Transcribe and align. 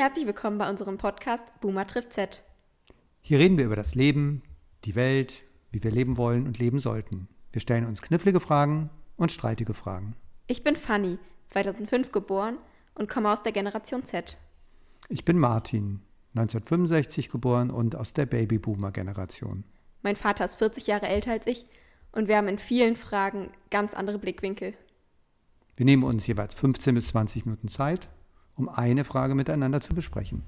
Herzlich 0.00 0.24
willkommen 0.24 0.56
bei 0.56 0.70
unserem 0.70 0.96
Podcast 0.96 1.44
Boomer 1.60 1.86
trifft 1.86 2.14
Z. 2.14 2.42
Hier 3.20 3.38
reden 3.38 3.58
wir 3.58 3.66
über 3.66 3.76
das 3.76 3.94
Leben, 3.94 4.40
die 4.86 4.94
Welt, 4.94 5.42
wie 5.72 5.84
wir 5.84 5.90
leben 5.90 6.16
wollen 6.16 6.46
und 6.46 6.58
leben 6.58 6.78
sollten. 6.78 7.28
Wir 7.52 7.60
stellen 7.60 7.84
uns 7.84 8.00
knifflige 8.00 8.40
Fragen 8.40 8.88
und 9.18 9.30
streitige 9.30 9.74
Fragen. 9.74 10.16
Ich 10.46 10.64
bin 10.64 10.74
Fanny, 10.74 11.18
2005 11.48 12.12
geboren 12.12 12.56
und 12.94 13.10
komme 13.10 13.30
aus 13.30 13.42
der 13.42 13.52
Generation 13.52 14.02
Z. 14.06 14.38
Ich 15.10 15.26
bin 15.26 15.38
Martin, 15.38 16.00
1965 16.34 17.28
geboren 17.28 17.70
und 17.70 17.94
aus 17.94 18.14
der 18.14 18.24
Babyboomer-Generation. 18.24 19.64
Mein 20.00 20.16
Vater 20.16 20.46
ist 20.46 20.54
40 20.54 20.86
Jahre 20.86 21.08
älter 21.08 21.32
als 21.32 21.46
ich 21.46 21.66
und 22.12 22.26
wir 22.26 22.38
haben 22.38 22.48
in 22.48 22.56
vielen 22.56 22.96
Fragen 22.96 23.50
ganz 23.68 23.92
andere 23.92 24.18
Blickwinkel. 24.18 24.72
Wir 25.76 25.84
nehmen 25.84 26.04
uns 26.04 26.26
jeweils 26.26 26.54
15 26.54 26.94
bis 26.94 27.08
20 27.08 27.44
Minuten 27.44 27.68
Zeit, 27.68 28.08
um 28.60 28.68
eine 28.68 29.04
Frage 29.04 29.34
miteinander 29.34 29.80
zu 29.80 29.94
besprechen. 29.94 30.42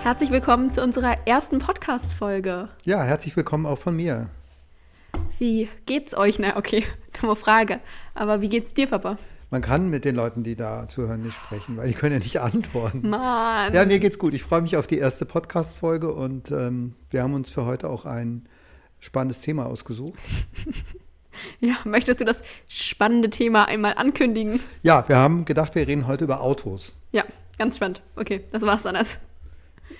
Herzlich 0.00 0.30
willkommen 0.30 0.72
zu 0.72 0.82
unserer 0.82 1.26
ersten 1.26 1.58
Podcast-Folge. 1.58 2.70
Ja, 2.84 3.02
herzlich 3.02 3.36
willkommen 3.36 3.66
auch 3.66 3.76
von 3.76 3.94
mir. 3.94 4.30
Wie 5.38 5.68
geht's 5.84 6.16
euch? 6.16 6.38
Na, 6.38 6.56
okay, 6.56 6.84
dumme 7.20 7.36
Frage. 7.36 7.80
Aber 8.14 8.40
wie 8.40 8.48
geht's 8.48 8.72
dir, 8.72 8.86
Papa? 8.86 9.18
Man 9.50 9.60
kann 9.60 9.90
mit 9.90 10.06
den 10.06 10.14
Leuten, 10.14 10.42
die 10.42 10.56
da 10.56 10.88
zuhören, 10.88 11.22
nicht 11.22 11.36
sprechen, 11.36 11.76
weil 11.76 11.88
die 11.88 11.94
können 11.94 12.14
ja 12.14 12.18
nicht 12.18 12.40
antworten. 12.40 13.10
Mann. 13.10 13.74
Ja, 13.74 13.84
mir 13.84 13.98
geht's 13.98 14.18
gut. 14.18 14.32
Ich 14.32 14.42
freue 14.42 14.62
mich 14.62 14.78
auf 14.78 14.86
die 14.86 14.98
erste 14.98 15.26
Podcast-Folge 15.26 16.14
und 16.14 16.50
ähm, 16.50 16.94
wir 17.10 17.22
haben 17.22 17.34
uns 17.34 17.50
für 17.50 17.66
heute 17.66 17.90
auch 17.90 18.06
ein 18.06 18.48
spannendes 19.00 19.42
Thema 19.42 19.66
ausgesucht. 19.66 20.18
Ja, 21.60 21.76
möchtest 21.84 22.20
du 22.20 22.24
das 22.24 22.42
spannende 22.68 23.30
Thema 23.30 23.66
einmal 23.66 23.94
ankündigen? 23.94 24.60
Ja, 24.82 25.08
wir 25.08 25.16
haben 25.16 25.44
gedacht, 25.44 25.74
wir 25.74 25.86
reden 25.86 26.06
heute 26.06 26.24
über 26.24 26.40
Autos. 26.40 26.94
Ja, 27.12 27.24
ganz 27.58 27.76
spannend. 27.76 28.02
Okay, 28.16 28.44
das 28.52 28.62
war's 28.62 28.82
dann 28.82 28.94
jetzt. 28.94 29.20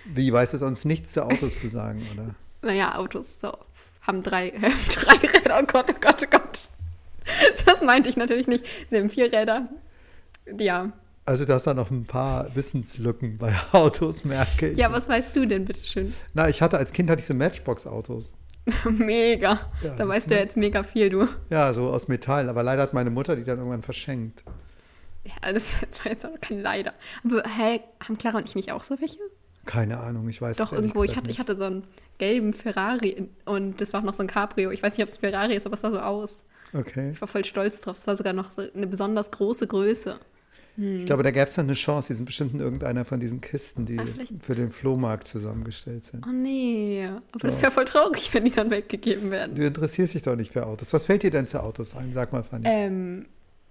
Wie 0.05 0.33
weißt 0.33 0.55
du 0.55 0.59
sonst 0.59 0.85
nichts 0.85 1.13
zu 1.13 1.25
Autos 1.25 1.61
zu 1.61 1.69
sagen, 1.69 2.07
oder? 2.13 2.35
Naja, 2.61 2.97
Autos 2.97 3.41
so, 3.41 3.57
haben 4.03 4.23
drei, 4.23 4.49
äh, 4.51 4.71
drei 4.93 5.15
Räder. 5.15 5.61
Oh 5.63 5.65
Gott, 5.65 5.87
oh 5.91 5.95
Gott, 6.01 6.23
oh 6.25 6.27
Gott. 6.29 6.69
Das 7.67 7.83
meinte 7.83 8.09
ich 8.09 8.17
natürlich 8.17 8.49
nicht. 8.49 8.65
Sie 8.89 8.97
haben 8.97 9.11
vier 9.11 9.33
Räder. 9.33 9.69
Ja. 10.59 10.93
Also 11.25 11.45
du 11.45 11.53
hast 11.53 11.67
da 11.67 11.75
noch 11.75 11.91
ein 11.91 12.07
paar 12.07 12.55
Wissenslücken 12.57 13.37
bei 13.37 13.55
Autos, 13.73 14.25
merke 14.25 14.71
ich. 14.71 14.79
Ja, 14.79 14.91
was 14.91 15.09
weißt 15.09 15.37
du 15.37 15.47
denn, 15.47 15.67
bitteschön? 15.67 16.15
Na, 16.33 16.49
ich 16.49 16.63
hatte 16.63 16.79
als 16.79 16.93
Kind 16.93 17.11
hatte 17.11 17.21
ich 17.21 17.27
so 17.27 17.35
Matchbox-Autos. 17.35 18.33
mega. 18.91 19.61
Ja, 19.83 19.95
da 19.97 20.07
weißt 20.09 20.31
du 20.31 20.35
ist- 20.35 20.41
jetzt 20.41 20.57
mega 20.57 20.83
viel, 20.83 21.11
du. 21.11 21.29
Ja, 21.51 21.73
so 21.73 21.91
aus 21.91 22.09
Metall. 22.09 22.49
Aber 22.49 22.63
leider 22.63 22.83
hat 22.83 22.93
meine 22.95 23.11
Mutter 23.11 23.37
die 23.37 23.45
dann 23.45 23.59
irgendwann 23.59 23.83
verschenkt. 23.83 24.43
Ja, 25.25 25.53
das, 25.53 25.77
das 25.91 26.05
war 26.05 26.13
jetzt 26.13 26.25
auch 26.27 26.41
kein 26.41 26.61
Leider. 26.61 26.93
Aber 27.25 27.43
hä, 27.49 27.81
haben 28.07 28.19
Clara 28.19 28.39
und 28.39 28.49
ich 28.49 28.55
nicht 28.55 28.73
auch 28.73 28.85
so 28.85 29.01
welche? 29.01 29.19
Keine 29.67 29.99
Ahnung, 29.99 30.29
ich 30.29 30.41
weiß 30.41 30.57
Doch, 30.57 30.73
irgendwo. 30.73 31.05
Ich 31.05 31.15
hatte, 31.17 31.31
ich 31.31 31.39
hatte 31.39 31.57
so 31.57 31.65
einen 31.65 31.85
gelben 32.17 32.55
Ferrari 32.55 33.29
und 33.45 33.81
das 33.81 33.93
war 33.93 34.01
auch 34.01 34.05
noch 34.05 34.15
so 34.15 34.23
ein 34.23 34.27
Cabrio. 34.27 34.71
Ich 34.71 34.83
weiß 34.83 34.97
nicht, 34.97 35.03
ob 35.03 35.09
es 35.11 35.17
ein 35.17 35.21
Ferrari 35.21 35.55
ist, 35.57 35.67
aber 35.67 35.75
es 35.75 35.83
sah 35.83 35.91
so 35.91 36.01
aus. 36.01 36.45
Okay. 36.73 37.11
Ich 37.13 37.21
war 37.21 37.29
voll 37.29 37.45
stolz 37.45 37.81
drauf. 37.83 37.97
Es 37.97 38.07
war 38.07 38.17
sogar 38.17 38.33
noch 38.33 38.51
so 38.51 38.63
eine 38.75 38.87
besonders 38.87 39.31
große 39.31 39.67
Größe. 39.67 40.19
Ich 40.81 41.07
glaube, 41.07 41.25
da 41.25 41.33
gäbe 41.33 41.47
es 41.49 41.57
noch 41.57 41.65
eine 41.65 41.73
Chance. 41.73 42.09
Die 42.09 42.15
sind 42.15 42.25
bestimmt 42.27 42.55
in 42.55 42.61
irgendeiner 42.61 43.05
von 43.05 43.19
diesen 43.19 43.41
Kisten, 43.41 43.85
die 43.85 43.99
Ah, 43.99 44.05
für 44.41 44.55
den 44.55 44.71
Flohmarkt 44.71 45.27
zusammengestellt 45.27 46.05
sind. 46.05 46.25
Oh 46.25 46.31
nee. 46.33 47.05
Aber 47.33 47.41
das 47.41 47.57
Doch. 47.57 47.63
wäre 47.63 47.73
voll 47.73 47.85
traurig, 47.85 48.33
wenn 48.33 48.45
die 48.45 48.53
dann 48.53 48.71
weggegeben 48.71 49.33
werden. 49.33 49.57
Du 49.57 49.67
interessierst 49.67 50.15
dich 50.15 50.23
doch 50.23 50.37
nicht 50.37 50.53
für 50.53 50.65
Autos. 50.67 50.93
Was 50.93 51.05
fällt 51.05 51.25
dir 51.25 51.33
denn 51.33 51.49
zu 51.49 51.61
Autos 51.61 51.97
ein? 51.97 52.13
Sag 52.13 52.33
mal, 52.33 52.45
Fanny. 52.45 52.65
Ähm, 52.69 53.27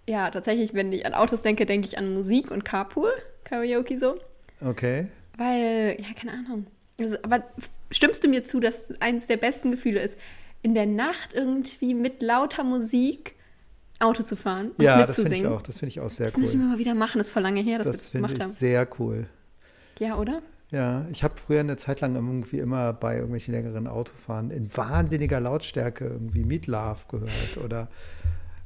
ja, 0.09 0.29
tatsächlich, 0.29 0.73
wenn 0.73 0.91
ich 0.91 1.05
an 1.05 1.13
Autos 1.13 1.43
denke, 1.43 1.65
denke 1.65 1.87
ich 1.87 1.97
an 1.97 2.13
Musik 2.13 2.51
und 2.51 2.65
Carpool, 2.65 3.11
Karaoke 3.45 3.97
so. 3.97 4.17
Okay. 4.59 5.07
Weil, 5.37 5.97
ja, 5.99 6.07
keine 6.19 6.33
Ahnung. 6.33 6.67
Also, 6.99 7.15
aber 7.23 7.43
stimmst 7.89 8.23
du 8.23 8.27
mir 8.27 8.43
zu, 8.43 8.59
dass 8.59 8.91
eines 8.99 9.27
der 9.27 9.37
besten 9.37 9.71
Gefühle 9.71 10.01
ist, 10.01 10.17
in 10.61 10.73
der 10.73 10.87
Nacht 10.87 11.33
irgendwie 11.33 11.93
mit 11.93 12.21
lauter 12.21 12.65
Musik 12.65 13.35
Auto 13.99 14.23
zu 14.23 14.35
fahren 14.35 14.71
und 14.77 14.83
Ja, 14.83 15.05
das 15.05 15.15
finde 15.15 15.29
ich 15.29 15.41
mitzusingen? 15.41 15.57
auch. 15.57 15.61
Das 15.61 15.79
finde 15.79 15.89
ich 15.89 15.99
auch 15.99 16.09
sehr 16.09 16.27
Das 16.27 16.37
müssen 16.37 16.59
wir 16.59 16.65
cool. 16.65 16.71
mal 16.73 16.77
wieder 16.79 16.93
machen. 16.95 17.17
Das 17.17 17.27
ist 17.27 17.33
vor 17.33 17.41
lange 17.41 17.61
her, 17.61 17.77
dass 17.79 17.87
wir 17.87 17.91
Das 17.93 18.01
das 18.03 18.09
finde 18.09 18.27
gemacht 18.27 18.37
ich 18.37 18.43
haben. 18.43 18.53
sehr 18.53 18.87
cool. 18.99 19.27
Ja, 19.99 20.15
oder? 20.17 20.41
Ja, 20.69 21.05
ich 21.11 21.23
habe 21.23 21.35
früher 21.37 21.61
eine 21.61 21.77
Zeit 21.77 22.01
lang 22.01 22.15
irgendwie 22.15 22.59
immer 22.59 22.91
bei 22.93 23.15
irgendwelchen 23.15 23.53
längeren 23.53 23.87
Autofahren 23.87 24.51
in 24.51 24.75
wahnsinniger 24.75 25.39
Lautstärke 25.39 26.05
irgendwie 26.05 26.43
Meat 26.43 26.67
Love 26.67 26.99
gehört 27.09 27.57
oder 27.63 27.87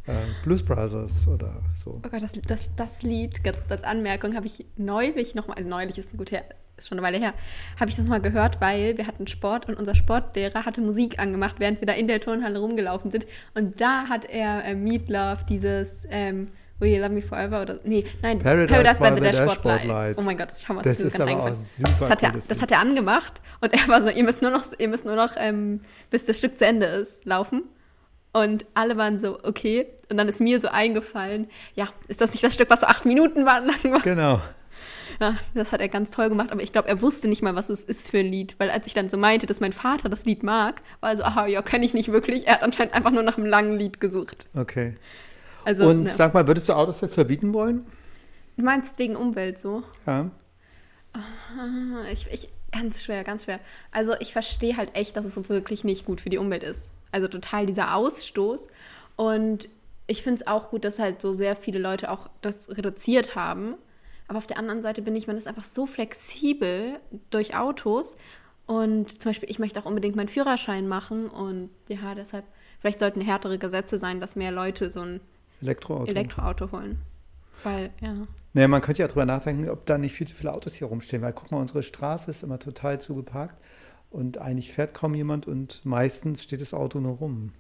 äh, 0.08 0.14
Blues 0.44 0.64
Brothers 0.64 1.28
oder 1.28 1.62
so. 1.76 2.02
Oh 2.04 2.10
Gott, 2.10 2.24
das, 2.24 2.34
das, 2.48 2.70
das 2.76 3.04
Lied, 3.04 3.44
ganz 3.44 3.60
kurz 3.60 3.72
als 3.72 3.84
Anmerkung, 3.84 4.36
habe 4.36 4.48
ich 4.48 4.66
neulich 4.78 5.36
nochmal, 5.36 5.58
also 5.58 5.70
neulich 5.70 6.00
ist 6.00 6.12
ein 6.14 6.18
gut 6.18 6.32
her, 6.32 6.44
ist 6.82 6.90
schon 6.90 6.98
eine 6.98 7.08
Weile 7.08 7.18
her, 7.18 7.34
habe 7.80 7.90
ich 7.90 7.96
das 7.96 8.08
mal 8.08 8.22
gehört, 8.22 8.60
weil 8.62 8.98
wir 8.98 9.08
hatten 9.08 9.28
Sport 9.28 9.68
und 9.68 9.78
unser 9.78 9.96
Sportlehrer 9.96 10.66
hatte 10.66 10.82
Musik 10.82 11.20
angemacht, 11.20 11.56
während 11.60 11.82
wir 11.82 11.86
da 11.86 11.94
in 11.94 12.08
der 12.08 12.20
Turnhalle 12.20 12.60
rumgelaufen 12.60 13.12
sind. 13.12 13.26
Und 13.54 13.82
da 13.82 14.08
hat 14.10 14.26
er 14.26 14.66
äh, 14.66 14.76
Meat 14.76 15.10
Love, 15.10 15.46
dieses 15.48 16.06
ähm, 16.10 16.50
Will 16.80 16.96
You 16.96 17.02
Love 17.02 17.14
Me 17.14 17.22
Forever 17.22 17.62
oder, 17.62 17.80
nee, 17.84 18.06
nein, 18.22 18.40
Paradise 18.40 19.02
by 19.02 19.10
by 19.12 19.16
the 19.16 19.22
Dashboard 19.22 19.50
Dashboard 19.50 19.84
Light. 19.86 20.18
Oh 20.18 20.24
mein 20.24 20.38
Gott, 20.38 20.50
schau 20.66 20.74
mal, 20.74 20.82
Das 20.82 21.00
mir 21.00 21.06
ist 21.06 21.14
gerade 21.16 21.32
aber 21.32 21.50
das 21.52 22.10
hat, 22.10 22.24
er, 22.24 22.32
das 22.32 22.62
hat 22.62 22.72
er 22.72 22.80
angemacht 22.80 23.42
und 23.62 23.74
er 23.74 23.88
war 23.88 24.02
so, 24.02 24.10
ihr 24.10 24.24
müsst 24.24 24.42
nur 24.42 24.52
noch, 24.52 24.64
ihr 24.78 24.88
müsst 24.88 25.06
nur 25.06 25.16
noch 25.16 25.34
ähm, 25.38 25.82
bis 26.10 26.26
das 26.26 26.40
Stück 26.40 26.58
zu 26.58 26.66
Ende 26.66 26.88
ist, 26.88 27.26
laufen. 27.26 27.64
Und 28.34 28.66
alle 28.76 28.96
waren 28.96 29.20
so, 29.20 29.40
okay. 29.44 29.88
Und 30.10 30.18
dann 30.18 30.30
ist 30.30 30.40
mir 30.40 30.62
so 30.62 30.70
eingefallen, 30.70 31.50
ja, 31.76 31.90
ist 32.08 32.22
das 32.22 32.32
nicht 32.32 32.44
das 32.44 32.54
Stück, 32.54 32.70
was 32.70 32.80
so 32.80 32.88
acht 32.88 33.06
Minuten 33.06 33.42
lang 33.44 33.68
war? 33.84 34.00
Genau. 34.00 34.42
Ja, 35.22 35.38
das 35.54 35.72
hat 35.72 35.82
er 35.82 35.88
ganz 35.88 36.10
toll 36.10 36.30
gemacht, 36.30 36.52
aber 36.52 36.64
ich 36.64 36.72
glaube, 36.72 36.88
er 36.90 37.00
wusste 37.00 37.28
nicht 37.28 37.44
mal, 37.44 37.56
was 37.56 37.70
es 37.70 37.84
ist 37.84 38.10
für 38.10 38.18
ein 38.20 38.26
Lied. 38.26 38.56
Weil 38.58 38.72
als 38.72 38.88
ich 38.88 38.96
dann 38.96 39.10
so 39.10 39.18
meinte, 39.18 39.46
dass 39.46 39.60
mein 39.60 39.72
Vater 39.72 40.10
das 40.10 40.26
Lied 40.26 40.42
mag, 40.42 40.82
war 41.00 41.12
er 41.12 41.18
so, 41.18 41.24
aha, 41.24 41.46
ja, 41.46 41.62
kenne 41.62 41.86
ich 41.86 41.94
nicht 41.94 42.12
wirklich. 42.12 42.48
Er 42.48 42.56
hat 42.56 42.64
anscheinend 42.64 42.96
einfach 42.96 43.12
nur 43.12 43.22
nach 43.22 43.38
einem 43.38 43.46
langen 43.46 43.78
Lied 43.78 44.00
gesucht. 44.00 44.48
Okay. 44.56 44.96
Also, 45.64 45.88
Und 45.88 46.04
ne. 46.04 46.10
sag 46.10 46.34
mal, 46.34 46.48
würdest 46.48 46.68
du 46.68 46.74
Autos 46.74 47.02
jetzt 47.02 47.14
verbieten 47.14 47.54
wollen? 47.54 47.86
du 48.58 48.64
meinst 48.64 49.00
wegen 49.00 49.16
Umwelt 49.16 49.60
so? 49.60 49.84
Ja. 50.06 50.30
Ich, 52.12 52.28
ich, 52.32 52.50
ganz 52.72 53.04
schwer, 53.04 53.24
ganz 53.24 53.44
schwer. 53.44 53.60
Also 53.92 54.14
ich 54.20 54.32
verstehe 54.32 54.78
halt 54.78 54.96
echt, 54.96 55.16
dass 55.18 55.26
es 55.26 55.50
wirklich 55.50 55.84
nicht 55.84 56.06
gut 56.06 56.22
für 56.22 56.30
die 56.30 56.38
Umwelt 56.38 56.64
ist. 56.64 56.92
Also 57.12 57.28
total 57.28 57.66
dieser 57.66 57.96
Ausstoß. 57.96 58.68
Und 59.18 59.68
ich 60.08 60.24
finde 60.24 60.42
es 60.42 60.48
auch 60.48 60.70
gut, 60.70 60.86
dass 60.86 61.00
halt 61.00 61.22
so 61.22 61.34
sehr 61.34 61.56
viele 61.56 61.80
Leute 61.80 62.10
auch 62.10 62.30
das 62.42 62.70
reduziert 62.70 63.36
haben. 63.36 63.76
Aber 64.32 64.38
auf 64.38 64.48
der 64.48 64.58
anderen 64.58 64.82
Seite 64.82 65.02
bin 65.02 65.14
ich, 65.18 65.28
man 65.28 65.36
ist 65.36 65.46
einfach 65.46 65.66
so 65.66 65.86
flexibel 65.86 67.02
durch 67.32 67.54
Autos. 67.54 68.16
Und 68.66 69.22
zum 69.22 69.32
Beispiel, 69.32 69.50
ich 69.50 69.60
möchte 69.60 69.78
auch 69.78 69.86
unbedingt 69.86 70.16
meinen 70.16 70.30
Führerschein 70.30 70.88
machen. 70.88 71.28
Und 71.28 71.70
ja, 71.90 72.16
deshalb, 72.16 72.46
vielleicht 72.80 73.02
sollten 73.02 73.20
härtere 73.20 73.58
Gesetze 73.58 73.98
sein, 73.98 74.22
dass 74.22 74.38
mehr 74.38 74.54
Leute 74.54 74.90
so 74.90 75.02
ein 75.02 75.20
Elektroauto. 75.62 76.10
Elektroauto 76.10 76.72
holen. 76.72 77.02
Weil, 77.66 77.90
ja. 78.00 78.26
Naja, 78.54 78.70
man 78.70 78.80
könnte 78.80 79.02
ja 79.02 79.10
drüber 79.10 79.26
nachdenken, 79.26 79.70
ob 79.70 79.86
da 79.86 79.98
nicht 79.98 80.14
viel 80.14 80.30
zu 80.30 80.34
viele 80.34 80.54
Autos 80.54 80.76
hier 80.76 80.88
rumstehen, 80.88 81.22
weil 81.22 81.34
guck 81.34 81.52
mal, 81.52 81.60
unsere 81.60 81.84
Straße 81.84 82.32
ist 82.32 82.42
immer 82.42 82.58
total 82.58 83.02
zugeparkt 83.02 83.62
und 84.12 84.38
eigentlich 84.38 84.72
fährt 84.72 84.94
kaum 84.94 85.14
jemand 85.14 85.46
und 85.46 85.82
meistens 85.84 86.42
steht 86.42 86.62
das 86.62 86.74
Auto 86.74 87.02
nur 87.02 87.18
rum. 87.18 87.52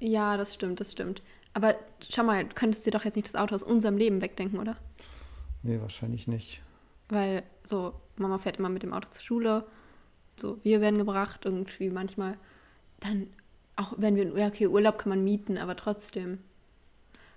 Ja, 0.00 0.36
das 0.36 0.52
stimmt, 0.52 0.80
das 0.80 0.90
stimmt. 0.90 1.22
Aber 1.54 1.76
schau 2.08 2.24
mal, 2.24 2.44
du 2.44 2.54
könntest 2.56 2.84
dir 2.86 2.90
doch 2.90 3.04
jetzt 3.04 3.14
nicht 3.14 3.28
das 3.28 3.36
Auto 3.36 3.54
aus 3.54 3.62
unserem 3.62 3.96
Leben 3.96 4.20
wegdenken, 4.20 4.58
oder? 4.58 4.76
Nee, 5.62 5.80
wahrscheinlich 5.80 6.26
nicht. 6.26 6.62
Weil 7.08 7.42
so, 7.64 7.94
Mama 8.16 8.38
fährt 8.38 8.58
immer 8.58 8.68
mit 8.68 8.82
dem 8.82 8.92
Auto 8.92 9.08
zur 9.10 9.22
Schule, 9.22 9.66
so, 10.38 10.58
wir 10.62 10.80
werden 10.80 10.98
gebracht, 10.98 11.44
irgendwie 11.44 11.90
manchmal. 11.90 12.36
Dann, 13.00 13.26
auch 13.76 13.94
wenn 13.96 14.16
wir, 14.16 14.36
ja, 14.38 14.46
okay, 14.46 14.66
Urlaub 14.66 14.98
kann 14.98 15.10
man 15.10 15.22
mieten, 15.22 15.58
aber 15.58 15.76
trotzdem. 15.76 16.38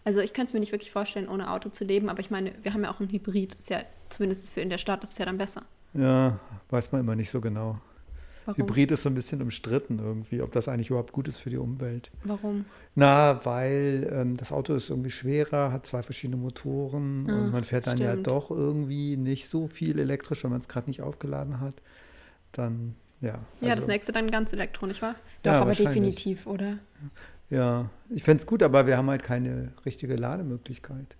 Also 0.06 0.20
ich 0.20 0.34
könnte 0.34 0.50
es 0.50 0.54
mir 0.54 0.60
nicht 0.60 0.72
wirklich 0.72 0.92
vorstellen, 0.92 1.28
ohne 1.28 1.52
Auto 1.52 1.70
zu 1.70 1.84
leben, 1.84 2.10
aber 2.10 2.20
ich 2.20 2.30
meine, 2.30 2.54
wir 2.62 2.74
haben 2.74 2.84
ja 2.84 2.92
auch 2.92 3.00
ein 3.00 3.10
Hybrid, 3.10 3.56
ist 3.56 3.70
ja, 3.70 3.82
zumindest 4.10 4.50
für 4.50 4.62
in 4.62 4.70
der 4.70 4.78
Stadt, 4.78 5.04
ist 5.04 5.12
es 5.12 5.18
ja 5.18 5.26
dann 5.26 5.38
besser. 5.38 5.64
Ja, 5.94 6.40
weiß 6.70 6.92
man 6.92 7.02
immer 7.02 7.16
nicht 7.16 7.30
so 7.30 7.42
genau. 7.42 7.80
Warum? 8.46 8.62
Hybrid 8.62 8.92
ist 8.92 9.04
so 9.04 9.10
ein 9.10 9.16
bisschen 9.16 9.42
umstritten 9.42 10.00
irgendwie, 10.00 10.42
ob 10.42 10.52
das 10.52 10.68
eigentlich 10.68 10.90
überhaupt 10.90 11.12
gut 11.14 11.28
ist 11.28 11.38
für 11.38 11.50
die 11.50 11.58
Umwelt. 11.58 12.12
Warum? 12.24 12.66
Na, 12.96 13.44
weil 13.46 14.10
ähm, 14.12 14.38
das 14.38 14.52
Auto 14.52 14.76
ist 14.76 14.90
irgendwie 14.90 15.12
schwerer, 15.12 15.72
hat 15.72 15.86
zwei 15.86 16.04
verschiedene 16.04 16.38
Motoren 16.42 17.28
Ah, 17.30 17.34
und 17.46 17.52
man 17.52 17.64
fährt 17.64 17.88
dann 17.88 17.98
ja 17.98 18.12
stimmt. 18.12 18.28
doch 18.28 18.52
irgendwie 18.52 19.16
nicht 19.18 19.48
so 19.50 19.68
viel 19.68 19.98
elektrisch, 20.00 20.44
wenn 20.44 20.52
man 20.52 20.60
es 20.60 20.68
gerade 20.68 20.90
nicht 20.90 21.02
aufgeladen 21.02 21.60
hat. 21.60 21.76
Dann, 22.52 22.96
ja. 23.22 23.30
ja, 23.62 23.70
das 23.70 23.78
also- 23.78 23.88
nächste 23.88 24.12
dann 24.12 24.30
ganz 24.30 24.52
Elektro, 24.54 24.86
nicht 24.88 25.02
wahr? 25.02 25.16
Doch, 25.44 25.52
Ja, 25.54 25.62
aber 25.62 25.74
definitiv, 25.74 26.46
oder? 26.46 26.78
Ja, 27.50 27.90
ich 28.10 28.24
fände 28.24 28.42
es 28.42 28.48
gut, 28.48 28.64
aber 28.64 28.88
wir 28.88 28.98
haben 28.98 29.10
halt 29.10 29.24
keine 29.24 29.74
richtige 29.86 30.16
Lademöglichkeit. 30.16 31.16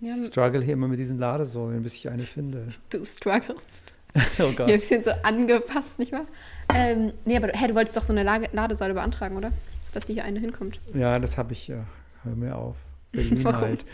Ja, 0.00 0.14
Ich 0.16 0.26
struggle 0.26 0.60
hier 0.62 0.74
immer 0.74 0.88
mit 0.88 0.98
diesen 0.98 1.18
Ladesäulen, 1.18 1.82
bis 1.82 1.94
ich 1.94 2.08
eine 2.08 2.22
finde. 2.24 2.68
du 2.90 3.04
strugglest. 3.04 3.92
Oh 4.38 4.52
Gott. 4.52 4.68
ein 4.68 4.78
bisschen 4.78 5.04
so 5.04 5.10
angepasst, 5.22 5.98
nicht 5.98 6.12
wahr? 6.12 6.26
Ähm, 6.74 7.12
nee, 7.24 7.36
aber 7.36 7.48
du, 7.48 7.54
hey, 7.54 7.68
du 7.68 7.74
wolltest 7.74 7.96
doch 7.96 8.02
so 8.02 8.12
eine 8.12 8.22
Lage, 8.22 8.48
Ladesäule 8.52 8.94
beantragen, 8.94 9.36
oder? 9.36 9.52
Dass 9.92 10.04
die 10.04 10.14
hier 10.14 10.24
eine 10.24 10.40
hinkommt. 10.40 10.80
Ja, 10.94 11.18
das 11.18 11.38
habe 11.38 11.52
ich 11.52 11.68
ja. 11.68 11.84
Hör 12.24 12.34
mir 12.34 12.56
auf. 12.56 12.76
Berlin 13.10 13.44
Warum? 13.44 13.60
halt. 13.60 13.84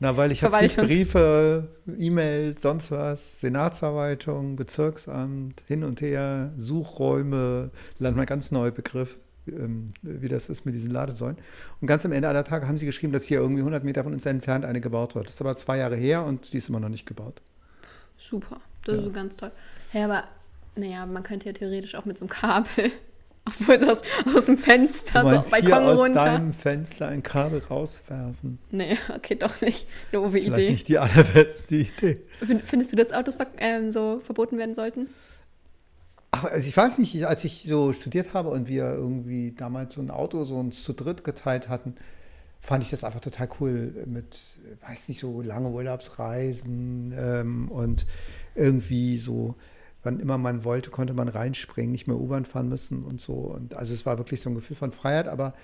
Na, 0.00 0.16
weil 0.16 0.30
ich 0.30 0.44
habe 0.44 0.68
Briefe, 0.68 1.68
E-Mails, 1.98 2.62
sonst 2.62 2.92
was, 2.92 3.40
Senatsverwaltung, 3.40 4.54
Bezirksamt, 4.54 5.64
hin 5.66 5.82
und 5.82 6.00
her, 6.00 6.52
Suchräume, 6.56 7.70
lernt 7.98 8.16
man 8.16 8.26
ganz 8.26 8.52
neue 8.52 8.70
Begriffe, 8.70 9.16
ähm, 9.48 9.86
wie 10.02 10.28
das 10.28 10.50
ist 10.50 10.64
mit 10.64 10.76
diesen 10.76 10.92
Ladesäulen. 10.92 11.36
Und 11.80 11.88
ganz 11.88 12.04
am 12.04 12.12
Ende 12.12 12.28
aller 12.28 12.44
Tage 12.44 12.68
haben 12.68 12.78
sie 12.78 12.86
geschrieben, 12.86 13.12
dass 13.12 13.24
hier 13.24 13.40
irgendwie 13.40 13.62
100 13.62 13.82
Meter 13.82 14.04
von 14.04 14.12
uns 14.12 14.24
entfernt 14.24 14.64
eine 14.64 14.80
gebaut 14.80 15.16
wird. 15.16 15.26
Das 15.26 15.34
ist 15.34 15.40
aber 15.40 15.56
zwei 15.56 15.78
Jahre 15.78 15.96
her 15.96 16.24
und 16.24 16.52
die 16.52 16.58
ist 16.58 16.68
immer 16.68 16.80
noch 16.80 16.90
nicht 16.90 17.06
gebaut. 17.06 17.42
Super, 18.18 18.60
das 18.84 18.94
ja. 18.94 19.00
ist 19.00 19.06
so 19.06 19.12
ganz 19.12 19.36
toll. 19.36 19.52
Ja, 19.92 20.04
aber 20.04 20.24
naja, 20.76 21.06
man 21.06 21.22
könnte 21.22 21.46
ja 21.46 21.52
theoretisch 21.52 21.94
auch 21.94 22.04
mit 22.04 22.18
so 22.18 22.24
einem 22.24 22.30
Kabel 22.30 22.90
obwohl 23.60 23.80
so 23.80 23.90
aus, 23.90 24.02
aus 24.34 24.46
dem 24.46 24.58
Fenster, 24.58 25.22
du 25.22 25.42
so 25.42 25.50
Balkon 25.50 25.68
hier 25.68 25.80
aus 25.80 25.98
runter. 25.98 26.24
deinem 26.24 26.52
Fenster 26.52 27.08
ein 27.08 27.22
Kabel 27.22 27.60
rauswerfen. 27.60 28.58
Nee, 28.70 28.98
okay, 29.14 29.34
doch 29.34 29.60
nicht. 29.60 29.86
Doofe 30.12 30.32
Vielleicht 30.32 30.52
Idee. 30.52 30.70
nicht 30.70 30.88
die 30.88 30.98
allerbeste 30.98 31.76
Idee. 31.76 32.20
Findest 32.64 32.92
du, 32.92 32.96
dass 32.96 33.12
Autos 33.12 33.36
ähm, 33.58 33.90
so 33.90 34.20
verboten 34.22 34.58
werden 34.58 34.74
sollten? 34.74 35.08
Ach, 36.30 36.44
also 36.44 36.68
ich 36.68 36.76
weiß 36.76 36.98
nicht, 36.98 37.26
als 37.26 37.44
ich 37.44 37.64
so 37.66 37.92
studiert 37.92 38.34
habe 38.34 38.50
und 38.50 38.68
wir 38.68 38.84
irgendwie 38.92 39.52
damals 39.52 39.94
so 39.94 40.02
ein 40.02 40.10
Auto 40.10 40.44
so 40.44 40.56
uns 40.56 40.82
zu 40.84 40.92
dritt 40.92 41.24
geteilt 41.24 41.68
hatten, 41.68 41.96
fand 42.60 42.84
ich 42.84 42.90
das 42.90 43.04
einfach 43.04 43.20
total 43.20 43.48
cool 43.60 44.06
mit, 44.06 44.56
weiß 44.86 45.08
nicht, 45.08 45.20
so 45.20 45.40
lange 45.42 45.70
Urlaubsreisen 45.70 47.14
ähm, 47.16 47.70
und 47.70 48.06
irgendwie 48.54 49.18
so 49.18 49.56
wann 50.02 50.20
immer 50.20 50.38
man 50.38 50.64
wollte, 50.64 50.90
konnte 50.90 51.14
man 51.14 51.28
reinspringen, 51.28 51.92
nicht 51.92 52.06
mehr 52.06 52.16
U-Bahn 52.16 52.44
fahren 52.44 52.68
müssen 52.68 53.04
und 53.04 53.20
so. 53.20 53.34
Und 53.34 53.74
also 53.74 53.94
es 53.94 54.06
war 54.06 54.18
wirklich 54.18 54.40
so 54.40 54.50
ein 54.50 54.54
Gefühl 54.54 54.76
von 54.76 54.92
Freiheit, 54.92 55.28
aber 55.28 55.54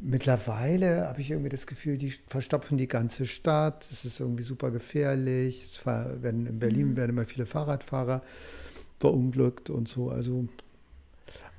mittlerweile 0.00 1.08
habe 1.08 1.20
ich 1.20 1.30
irgendwie 1.30 1.50
das 1.50 1.66
Gefühl, 1.66 1.98
die 1.98 2.10
verstopfen 2.10 2.78
die 2.78 2.88
ganze 2.88 3.26
Stadt. 3.26 3.86
Es 3.90 4.04
ist 4.04 4.20
irgendwie 4.20 4.42
super 4.42 4.70
gefährlich. 4.70 5.64
Es 5.64 5.86
werden, 5.86 6.46
in 6.46 6.58
Berlin 6.58 6.90
mhm. 6.90 6.96
werden 6.96 7.10
immer 7.10 7.26
viele 7.26 7.46
Fahrradfahrer 7.46 8.22
verunglückt 9.00 9.70
und 9.70 9.88
so. 9.88 10.10
Also 10.10 10.48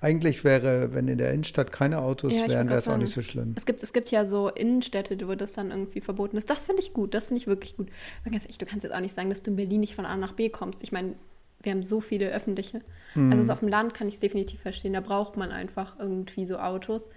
eigentlich 0.02 0.44
wäre, 0.44 0.94
wenn 0.94 1.08
in 1.08 1.18
der 1.18 1.34
Innenstadt 1.34 1.72
keine 1.72 2.00
Autos 2.00 2.34
ja, 2.34 2.48
wären, 2.48 2.70
wäre 2.70 2.80
es 2.80 2.88
auch 2.88 2.98
nicht 2.98 3.14
so 3.14 3.22
schlimm. 3.22 3.54
Es 3.56 3.66
gibt, 3.66 3.84
es 3.84 3.92
gibt 3.92 4.12
ja 4.12 4.24
so 4.24 4.50
Innenstädte, 4.50 5.28
wo 5.28 5.36
das 5.36 5.54
dann 5.54 5.72
irgendwie 5.72 6.00
verboten 6.00 6.38
ist. 6.38 6.50
Das 6.50 6.66
finde 6.68 6.82
ich 6.82 6.94
gut, 6.94 7.14
das 7.14 7.28
finde 7.28 7.42
ich 7.42 7.48
wirklich 7.48 7.76
gut. 7.76 7.90
Ganz 8.24 8.44
ehrlich, 8.44 8.58
du 8.58 8.66
kannst 8.66 8.84
jetzt 8.84 8.94
auch 8.94 9.02
nicht 9.02 9.14
sagen, 9.14 9.30
dass 9.30 9.44
du 9.44 9.52
in 9.52 9.58
Berlin 9.58 9.82
nicht 9.82 9.96
von 9.96 10.06
A 10.06 10.16
nach 10.16 10.34
B 10.34 10.50
kommst. 10.50 10.84
Ich 10.84 10.92
meine, 10.92 11.16
wir 11.62 11.74
haben 11.74 11.84
so 11.84 12.00
viele 12.00 12.30
öffentliche. 12.30 12.82
Mhm. 13.16 13.34
Also 13.34 13.52
auf 13.52 13.60
dem 13.60 13.68
Land 13.68 13.94
kann 13.94 14.08
ich 14.08 14.16
es 14.16 14.20
definitiv 14.20 14.62
verstehen. 14.62 14.94
Da 14.94 15.02
braucht 15.02 15.36
man 15.36 15.52
einfach 15.52 16.00
irgendwie 16.00 16.46
so 16.46 16.58
Autos. 16.58 17.10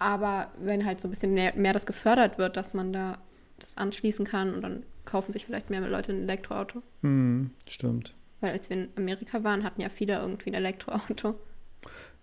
Aber 0.00 0.50
wenn 0.58 0.84
halt 0.84 1.00
so 1.00 1.06
ein 1.08 1.10
bisschen 1.12 1.34
mehr, 1.34 1.54
mehr, 1.54 1.72
das 1.72 1.86
gefördert 1.86 2.38
wird, 2.38 2.56
dass 2.56 2.74
man 2.74 2.92
da 2.92 3.18
das 3.60 3.76
anschließen 3.76 4.26
kann 4.26 4.54
und 4.54 4.62
dann 4.62 4.82
kaufen 5.04 5.30
sich 5.30 5.46
vielleicht 5.46 5.70
mehr 5.70 5.80
Leute 5.80 6.12
ein 6.12 6.22
Elektroauto. 6.22 6.82
Mhm, 7.02 7.50
stimmt. 7.68 8.12
Weil 8.40 8.52
als 8.52 8.68
wir 8.68 8.76
in 8.76 8.88
Amerika 8.96 9.44
waren, 9.44 9.62
hatten 9.62 9.80
ja 9.80 9.88
viele 9.88 10.18
irgendwie 10.18 10.50
ein 10.50 10.54
Elektroauto. 10.54 11.36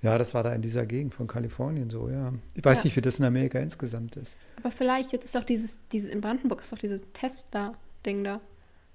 Ja, 0.01 0.17
das 0.17 0.33
war 0.33 0.43
da 0.43 0.53
in 0.53 0.61
dieser 0.61 0.85
Gegend 0.85 1.13
von 1.13 1.27
Kalifornien 1.27 1.89
so, 1.89 2.09
ja. 2.09 2.33
Ich 2.55 2.65
weiß 2.65 2.79
ja. 2.79 2.83
nicht, 2.85 2.95
wie 2.95 3.01
das 3.01 3.19
in 3.19 3.25
Amerika 3.25 3.59
insgesamt 3.59 4.15
ist. 4.15 4.35
Aber 4.57 4.71
vielleicht, 4.71 5.11
jetzt 5.11 5.25
ist 5.25 5.35
doch 5.35 5.43
dieses, 5.43 5.77
dieses 5.91 6.09
in 6.09 6.21
Brandenburg 6.21 6.61
ist 6.61 6.71
doch 6.71 6.79
dieses 6.79 7.03
Tesla-Ding 7.13 8.23
da. 8.23 8.41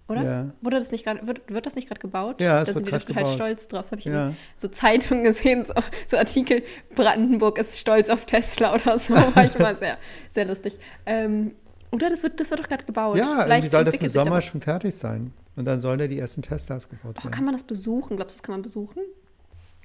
Oder? 0.08 0.22
Ja. 0.22 0.50
Wurde 0.60 0.78
das 0.78 0.92
nicht 0.92 1.04
grad, 1.04 1.26
wird, 1.26 1.52
wird 1.52 1.66
das 1.66 1.74
nicht 1.74 1.88
gerade 1.88 2.00
gebaut? 2.00 2.40
Ja, 2.40 2.60
es 2.60 2.66
da 2.66 2.74
sind 2.74 2.90
wir 2.90 2.98
total 2.98 3.22
gebaut. 3.22 3.34
stolz 3.34 3.68
drauf. 3.68 3.82
Das 3.82 3.92
habe 3.92 4.00
ich 4.00 4.06
ja. 4.06 4.28
in 4.28 4.36
so 4.56 4.68
Zeitungen 4.68 5.24
gesehen, 5.24 5.64
so, 5.64 5.74
so, 6.06 6.16
Artikel, 6.16 6.62
Brandenburg 6.94 7.58
ist 7.58 7.78
stolz 7.78 8.08
auf 8.08 8.24
Tesla 8.24 8.74
oder 8.74 8.98
so. 8.98 9.14
War 9.34 9.44
ich 9.44 9.54
immer 9.56 9.74
sehr, 9.74 9.98
sehr 10.30 10.44
lustig. 10.44 10.78
Ähm, 11.06 11.52
oder 11.90 12.10
das 12.10 12.22
wird, 12.22 12.38
das 12.38 12.50
wird 12.50 12.60
doch 12.60 12.68
gerade 12.68 12.84
gebaut. 12.84 13.16
Ja, 13.16 13.42
Vielleicht 13.44 13.70
soll 13.70 13.84
das 13.84 13.96
im 13.96 14.08
Sommer 14.08 14.40
schon 14.40 14.60
fertig 14.60 14.94
sein. 14.94 15.32
Und 15.56 15.64
dann 15.64 15.80
sollen 15.80 15.98
ja 15.98 16.06
die 16.06 16.18
ersten 16.18 16.42
Teslas 16.42 16.88
gebaut 16.88 17.16
werden. 17.16 17.26
Oh, 17.26 17.30
kann 17.30 17.44
man 17.44 17.54
das 17.54 17.62
besuchen? 17.62 18.16
Glaubst 18.16 18.36
du, 18.36 18.38
das 18.40 18.42
kann 18.42 18.54
man 18.54 18.62
besuchen? 18.62 19.02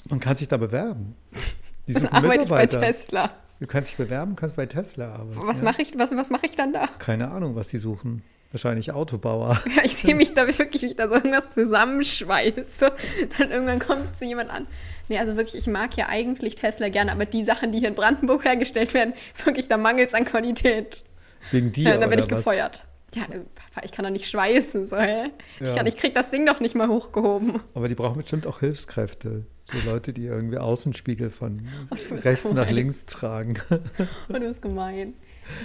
Man 0.10 0.20
kann 0.20 0.36
sich 0.36 0.48
da 0.48 0.58
bewerben. 0.58 1.16
Die 1.88 1.94
suchen 1.94 2.08
arbeite 2.10 2.44
ich 2.44 2.50
bei 2.50 2.66
Tesla. 2.66 3.32
Du 3.60 3.68
kannst 3.68 3.92
dich 3.92 3.98
bewerben, 3.98 4.36
kannst 4.36 4.56
bei 4.56 4.66
Tesla 4.66 5.14
arbeiten. 5.14 5.48
Was 5.48 5.60
ja. 5.60 5.66
mache 5.66 5.82
ich, 5.82 5.98
was, 5.98 6.16
was 6.16 6.30
mach 6.30 6.44
ich 6.44 6.56
dann 6.56 6.74
da? 6.74 6.88
Keine 7.00 7.30
Ahnung, 7.30 7.56
was 7.56 7.68
die 7.68 7.78
suchen. 7.78 8.24
Wahrscheinlich 8.52 8.92
Autobauer. 8.92 9.62
Ja, 9.76 9.84
ich 9.84 9.96
sehe 9.96 10.16
mich 10.16 10.34
da 10.34 10.46
wirklich, 10.48 10.82
wie 10.82 10.88
ich 10.88 10.96
da 10.96 11.08
so 11.08 11.16
irgendwas 11.16 11.54
zusammenschweiße. 11.54 12.92
Dann 13.38 13.52
irgendwann 13.52 13.80
kommt 13.80 14.16
zu 14.16 14.26
jemand 14.26 14.50
an. 14.50 14.68
Nee, 15.08 15.20
also 15.20 15.38
wirklich, 15.38 15.56
ich 15.56 15.68
mag 15.68 15.96
ja 15.96 16.08
eigentlich 16.10 16.56
Tesla 16.56 16.90
gerne, 16.90 17.12
aber 17.12 17.26
die 17.26 17.46
Sachen, 17.46 17.72
die 17.72 17.80
hier 17.80 17.88
in 17.90 17.96
Brandenburg 17.96 18.46
hergestellt 18.46 18.94
werden, 18.94 19.14
wirklich, 19.46 19.68
da 19.68 19.78
mangelt 19.78 20.10
es 20.10 20.14
an 20.14 20.26
Qualität. 20.26 21.04
Wegen 21.52 21.72
dir? 21.72 21.90
Ja, 21.90 21.98
dann 21.98 22.10
bin 22.10 22.20
ich 22.20 22.28
gefeuert. 22.28 22.84
Ja, 23.14 23.24
Papa, 23.24 23.86
ich 23.86 23.92
kann 23.92 24.06
doch 24.06 24.12
nicht 24.12 24.30
schweißen, 24.30 24.86
so, 24.86 24.98
hä? 24.98 25.26
Ja. 25.26 25.32
Ich, 25.60 25.76
kann, 25.76 25.86
ich 25.86 25.98
krieg 25.98 26.16
das 26.16 26.32
Ding 26.32 26.46
doch 26.46 26.62
nicht 26.62 26.76
mal 26.76 26.88
hochgehoben. 26.88 27.60
Aber 27.74 27.90
die 27.90 27.96
brauchen 27.96 28.18
bestimmt 28.18 28.48
auch 28.48 28.62
Hilfskräfte. 28.62 29.46
So 29.64 29.78
Leute, 29.90 30.14
die 30.14 30.26
irgendwie 30.26 30.58
Außenspiegel 30.58 31.30
von 31.30 31.68
oh, 31.92 31.96
rechts 32.16 32.50
gemein. 32.50 32.66
nach 32.66 32.72
links 32.72 33.06
tragen. 33.06 33.58
Und 33.70 33.82
oh, 34.30 34.34
du 34.34 34.40
bist 34.40 34.62
gemein. 34.62 35.14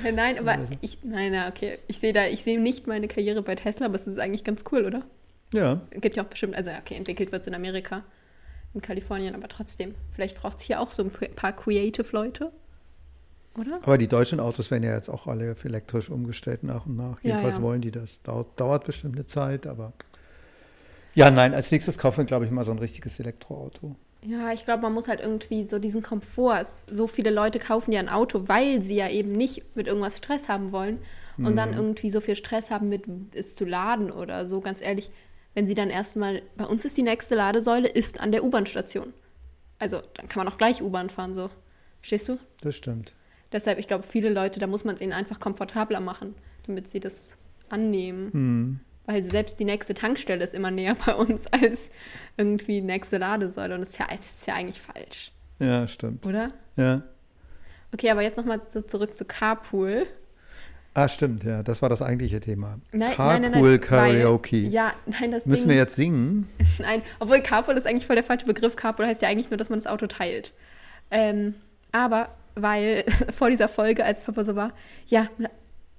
Nein, 0.03 0.39
aber 0.39 0.59
ich, 0.81 0.99
nein, 1.05 1.33
na, 1.33 1.49
okay. 1.49 1.79
Ich 1.87 2.01
sehe 2.01 2.13
da, 2.13 2.27
ich 2.27 2.43
sehe 2.43 2.61
nicht 2.61 2.87
meine 2.87 3.07
Karriere 3.07 3.43
bei 3.43 3.55
Tesla, 3.55 3.87
aber 3.87 3.95
es 3.95 4.07
ist 4.07 4.19
eigentlich 4.19 4.45
ganz 4.45 4.65
cool, 4.73 4.85
oder? 4.85 5.05
Ja. 5.53 5.81
Gibt 5.93 6.17
ja 6.17 6.25
auch 6.25 6.29
bestimmt, 6.29 6.57
also 6.57 6.71
okay, 6.71 6.95
entwickelt 6.97 7.31
wird 7.31 7.43
es 7.43 7.47
in 7.47 7.55
Amerika, 7.55 8.03
in 8.75 8.81
Kalifornien, 8.83 9.35
aber 9.35 9.49
trotzdem. 9.49 9.95
Vielleicht 10.13 10.37
braucht 10.37 10.59
es 10.59 10.65
hier 10.65 10.81
auch 10.81 10.91
so 10.91 11.05
ein 11.05 11.11
paar 11.11 11.53
Creative-Leute, 11.53 12.51
oder? 13.59 13.81
Aber 13.83 13.99
die 13.99 14.09
deutschen 14.09 14.41
Autos 14.41 14.71
werden 14.71 14.85
ja 14.85 14.95
jetzt 14.95 15.09
auch 15.09 15.27
alle 15.27 15.53
auf 15.53 15.65
elektrisch 15.65 16.11
umgestellt 16.11 16.63
nach 16.63 16.87
und 16.87 16.97
nach. 16.97 17.23
Jedenfalls 17.23 17.57
ja, 17.57 17.63
ja. 17.63 17.63
wollen 17.63 17.81
die 17.81 17.91
das. 17.91 18.23
Dauert, 18.23 18.59
dauert 18.59 18.85
bestimmt 18.85 19.15
eine 19.15 19.27
Zeit, 19.27 19.67
aber. 19.67 19.93
Ja, 21.15 21.31
nein, 21.31 21.55
als 21.55 21.71
nächstes 21.71 21.97
kaufen 21.99 22.19
wir, 22.19 22.25
glaube 22.25 22.45
ich, 22.45 22.51
mal 22.51 22.65
so 22.65 22.73
ein 22.73 22.79
richtiges 22.79 23.19
Elektroauto. 23.19 23.97
Ja, 24.23 24.53
ich 24.53 24.65
glaube, 24.65 24.83
man 24.83 24.93
muss 24.93 25.09
halt 25.09 25.21
irgendwie 25.21 25.69
so 25.69 25.79
diesen 25.79 26.03
Komfort. 26.03 26.65
So 26.91 27.07
viele 27.07 27.31
Leute 27.31 27.59
kaufen 27.59 27.93
ja 27.93 28.01
ein 28.01 28.09
Auto, 28.09 28.49
weil 28.49 28.83
sie 28.83 28.97
ja 28.97 29.09
eben 29.09 29.33
nicht 29.33 29.77
mit 29.77 29.87
irgendwas 29.87 30.19
Stress 30.19 30.49
haben 30.49 30.73
wollen 30.73 30.99
und 31.39 31.53
mhm. 31.53 31.57
dann 31.57 31.75
irgendwie 31.75 32.11
so 32.11 32.21
viel 32.21 32.35
Stress 32.35 32.71
haben, 32.71 32.89
mit 32.89 33.05
es 33.35 33.55
zu 33.55 33.65
laden 33.65 34.11
oder 34.11 34.47
so. 34.47 34.61
Ganz 34.61 34.83
ehrlich, 34.83 35.11
wenn 35.55 35.69
sie 35.69 35.75
dann 35.75 35.91
erstmal, 35.91 36.43
bei 36.57 36.65
uns 36.65 36.85
ist 36.85 36.97
die 36.97 37.03
nächste 37.03 37.35
Ladesäule, 37.35 37.89
ist 37.89 38.21
an 38.21 38.33
der 38.33 38.45
U-Bahn-Station. 38.45 39.13
Also 39.79 40.01
dann 40.15 40.29
kann 40.29 40.45
man 40.45 40.53
auch 40.53 40.59
gleich 40.59 40.83
U-Bahn 40.83 41.11
fahren, 41.11 41.35
so. 41.35 41.51
Verstehst 42.01 42.29
du? 42.29 42.39
Das 42.61 42.77
stimmt. 42.77 43.15
Deshalb, 43.53 43.79
ich 43.79 43.89
glaube, 43.89 44.05
viele 44.05 44.29
Leute, 44.29 44.61
da 44.61 44.67
muss 44.67 44.85
man 44.85 44.95
es 44.97 45.01
ihnen 45.01 45.13
einfach 45.13 45.41
komfortabler 45.41 46.01
machen, 46.01 46.35
damit 46.67 46.89
sie 46.89 47.01
das 47.01 47.37
annehmen. 47.69 48.31
Mhm 48.33 48.81
weil 49.07 49.23
selbst 49.23 49.59
die 49.59 49.65
nächste 49.65 49.95
Tankstelle 49.95 50.45
ist 50.45 50.53
immer 50.53 50.71
näher 50.71 50.97
bei 51.07 51.15
uns 51.15 51.47
als 51.47 51.91
irgendwie 52.37 52.81
die 52.81 52.87
nächste 52.87 53.19
Ladesäule. 53.19 53.75
Und 53.75 53.81
das 53.81 53.91
ist 53.91 53.99
ja, 53.99 54.07
das 54.09 54.35
ist 54.35 54.47
ja 54.47 54.55
eigentlich 54.55 54.81
falsch. 54.81 55.33
Ja, 55.59 55.89
stimmt. 55.89 56.27
Oder? 56.27 56.51
Ja. 56.77 57.03
Okay, 57.95 58.11
aber 58.11 58.23
jetzt 58.23 58.37
nochmal 58.37 58.61
so 58.69 58.83
zurück 58.83 59.17
zu 59.17 59.25
Carpool. 59.25 60.07
Ah, 60.93 61.09
stimmt, 61.09 61.45
ja, 61.45 61.63
das 61.63 61.83
war 61.83 61.91
das 61.91 62.01
eigentliche 62.01 62.41
Thema. 62.41 62.81
Nein, 62.91 63.13
Carpool 63.13 63.41
nein, 63.41 63.53
nein, 63.53 63.63
nein, 63.63 63.81
Karaoke. 63.81 64.65
Weil, 64.65 64.73
ja, 64.73 64.93
nein, 65.05 65.31
das 65.31 65.45
Müssen 65.45 65.65
Ding, 65.65 65.71
wir 65.71 65.77
jetzt 65.77 65.95
singen? 65.95 66.49
Nein, 66.79 67.03
obwohl 67.21 67.41
Carpool 67.41 67.77
ist 67.77 67.87
eigentlich 67.87 68.07
voll 68.07 68.17
der 68.17 68.25
falsche 68.25 68.47
Begriff. 68.47 68.77
Carpool 68.77 69.07
heißt 69.07 69.21
ja 69.21 69.29
eigentlich 69.29 69.51
nur, 69.51 69.59
dass 69.59 69.69
man 69.69 69.79
das 69.79 69.87
Auto 69.87 70.07
teilt. 70.07 70.55
Ähm, 71.11 71.55
aber 71.93 72.31
weil 72.57 73.05
vor 73.37 73.51
dieser 73.51 73.69
Folge, 73.69 74.05
als 74.05 74.23
Papa 74.23 74.43
so 74.43 74.57
war, 74.57 74.73
ja, 75.07 75.29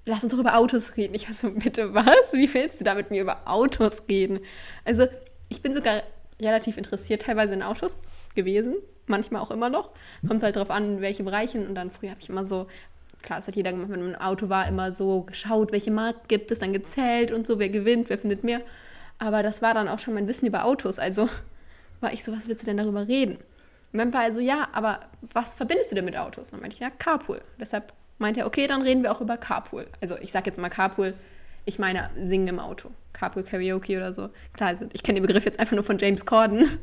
lass 0.04 0.24
uns 0.24 0.32
doch 0.32 0.40
über 0.40 0.56
Autos 0.56 0.96
reden. 0.96 1.14
Ich 1.14 1.26
war 1.26 1.34
so, 1.34 1.50
bitte 1.50 1.94
was? 1.94 2.34
Wie 2.34 2.52
willst 2.52 2.80
du 2.80 2.84
da 2.84 2.94
mit 2.94 3.10
mir 3.10 3.22
über 3.22 3.42
Autos 3.46 4.02
reden? 4.08 4.40
Also, 4.84 5.06
ich 5.48 5.62
bin 5.62 5.72
sogar 5.72 6.02
relativ 6.40 6.76
interessiert 6.76 7.22
teilweise 7.22 7.54
in 7.54 7.62
Autos 7.62 7.96
gewesen, 8.34 8.76
manchmal 9.06 9.42
auch 9.42 9.50
immer 9.50 9.70
noch. 9.70 9.90
Kommt 10.26 10.42
halt 10.42 10.56
darauf 10.56 10.70
an, 10.70 11.00
welche 11.00 11.22
Bereichen. 11.24 11.66
Und 11.66 11.74
dann 11.74 11.90
früher 11.90 12.10
habe 12.10 12.20
ich 12.20 12.28
immer 12.28 12.44
so, 12.44 12.66
klar, 13.22 13.38
es 13.38 13.46
hat 13.46 13.56
jeder 13.56 13.72
gemacht, 13.72 13.90
wenn 13.90 14.00
man 14.00 14.14
im 14.14 14.20
Auto 14.20 14.48
war, 14.48 14.66
immer 14.68 14.92
so 14.92 15.22
geschaut, 15.22 15.72
welche 15.72 15.90
Markt 15.90 16.28
gibt 16.28 16.50
es, 16.50 16.58
dann 16.58 16.72
gezählt 16.72 17.32
und 17.32 17.46
so, 17.46 17.58
wer 17.58 17.68
gewinnt, 17.68 18.10
wer 18.10 18.18
findet 18.18 18.44
mehr. 18.44 18.60
Aber 19.18 19.42
das 19.42 19.62
war 19.62 19.74
dann 19.74 19.88
auch 19.88 19.98
schon 19.98 20.14
mein 20.14 20.28
Wissen 20.28 20.46
über 20.46 20.64
Autos. 20.64 20.98
Also 20.98 21.28
war 22.00 22.12
ich 22.12 22.22
so, 22.22 22.32
was 22.32 22.48
willst 22.48 22.62
du 22.62 22.66
denn 22.66 22.76
darüber 22.76 23.08
reden? 23.08 23.38
Und 23.92 23.98
dann 23.98 24.12
war 24.12 24.24
er 24.24 24.32
so, 24.32 24.40
ja, 24.40 24.68
aber 24.72 25.00
was 25.32 25.54
verbindest 25.54 25.90
du 25.90 25.94
denn 25.94 26.04
mit 26.04 26.16
Autos? 26.16 26.48
Und 26.48 26.54
dann 26.54 26.60
meinte 26.60 26.74
ich, 26.74 26.80
ja, 26.80 26.90
Carpool. 26.90 27.40
Deshalb 27.58 27.92
meinte 28.18 28.40
er, 28.40 28.46
okay, 28.46 28.66
dann 28.66 28.82
reden 28.82 29.02
wir 29.02 29.12
auch 29.12 29.20
über 29.20 29.36
Carpool. 29.36 29.86
Also 30.00 30.16
ich 30.18 30.30
sage 30.30 30.46
jetzt 30.46 30.58
mal 30.58 30.68
Carpool, 30.68 31.14
ich 31.64 31.78
meine 31.78 32.10
singen 32.20 32.48
im 32.48 32.58
Auto. 32.58 32.90
Carpool 33.12 33.42
Karaoke 33.42 33.96
oder 33.96 34.12
so. 34.12 34.30
Klar, 34.52 34.70
also 34.70 34.86
ich 34.92 35.02
kenne 35.02 35.20
den 35.20 35.26
Begriff 35.26 35.44
jetzt 35.44 35.60
einfach 35.60 35.74
nur 35.74 35.84
von 35.84 35.98
James 35.98 36.24
Corden. 36.26 36.78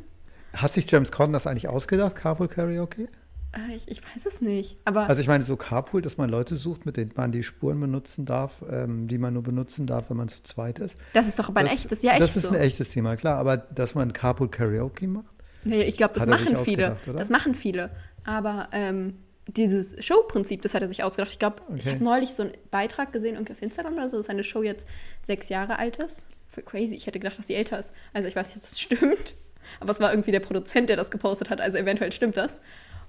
Hat 0.54 0.72
sich 0.72 0.90
James 0.90 1.12
Corden 1.12 1.32
das 1.32 1.46
eigentlich 1.46 1.68
ausgedacht, 1.68 2.16
Carpool 2.16 2.48
Karaoke? 2.48 3.08
Äh, 3.52 3.74
ich, 3.74 3.88
ich, 3.88 4.02
weiß 4.02 4.26
es 4.26 4.40
nicht. 4.40 4.76
Aber 4.84 5.08
also 5.08 5.20
ich 5.20 5.28
meine 5.28 5.44
so 5.44 5.56
Carpool, 5.56 6.02
dass 6.02 6.18
man 6.18 6.28
Leute 6.28 6.56
sucht, 6.56 6.86
mit 6.86 6.96
denen 6.96 7.12
man 7.14 7.32
die 7.32 7.42
Spuren 7.42 7.80
benutzen 7.80 8.26
darf, 8.26 8.62
ähm, 8.70 9.06
die 9.06 9.18
man 9.18 9.34
nur 9.34 9.42
benutzen 9.42 9.86
darf, 9.86 10.10
wenn 10.10 10.16
man 10.16 10.28
zu 10.28 10.42
zweit 10.42 10.78
ist. 10.78 10.96
Das 11.12 11.28
ist 11.28 11.38
doch 11.38 11.48
aber 11.48 11.60
ein 11.60 11.66
das, 11.66 11.74
echtes, 11.74 12.02
ja 12.02 12.12
echt 12.12 12.22
Das 12.22 12.36
ist 12.36 12.44
so. 12.44 12.50
ein 12.50 12.60
echtes 12.60 12.90
Thema, 12.90 13.16
klar. 13.16 13.38
Aber 13.38 13.56
dass 13.56 13.94
man 13.94 14.12
Carpool 14.12 14.48
Karaoke 14.48 15.08
macht? 15.08 15.35
Nee, 15.66 15.82
ich 15.82 15.96
glaube, 15.96 16.14
das 16.14 16.26
machen 16.26 16.56
viele. 16.56 16.96
Das 17.16 17.30
machen 17.30 17.54
viele. 17.54 17.90
Aber 18.24 18.68
ähm, 18.72 19.14
dieses 19.48 20.04
Show-Prinzip, 20.04 20.62
das 20.62 20.74
hat 20.74 20.82
er 20.82 20.88
sich 20.88 21.02
ausgedacht. 21.04 21.30
Ich 21.32 21.38
glaube, 21.38 21.62
ich 21.76 21.82
Okay. 21.86 21.94
habe 21.94 22.04
neulich 22.04 22.30
so 22.30 22.42
einen 22.42 22.52
Beitrag 22.70 23.12
gesehen 23.12 23.34
irgendwie 23.34 23.52
auf 23.52 23.62
Instagram 23.62 23.94
oder 23.94 24.08
so, 24.08 24.16
dass 24.16 24.26
seine 24.26 24.42
Show 24.44 24.62
jetzt 24.62 24.86
sechs 25.20 25.48
Jahre 25.48 25.78
alt 25.78 25.98
ist. 25.98 26.26
Voll 26.48 26.64
crazy. 26.64 26.96
Ich 26.96 27.06
hätte 27.06 27.18
gedacht, 27.20 27.38
dass 27.38 27.46
sie 27.46 27.54
älter 27.54 27.78
ist. 27.78 27.92
Also 28.12 28.26
ich 28.28 28.34
weiß 28.34 28.48
nicht, 28.48 28.56
ob 28.56 28.62
das 28.62 28.80
stimmt. 28.80 29.34
Aber 29.80 29.90
es 29.90 30.00
war 30.00 30.10
irgendwie 30.10 30.32
der 30.32 30.40
Produzent, 30.40 30.88
der 30.88 30.96
das 30.96 31.10
gepostet 31.10 31.50
hat. 31.50 31.60
Also 31.60 31.78
eventuell 31.78 32.12
stimmt 32.12 32.36
das. 32.36 32.60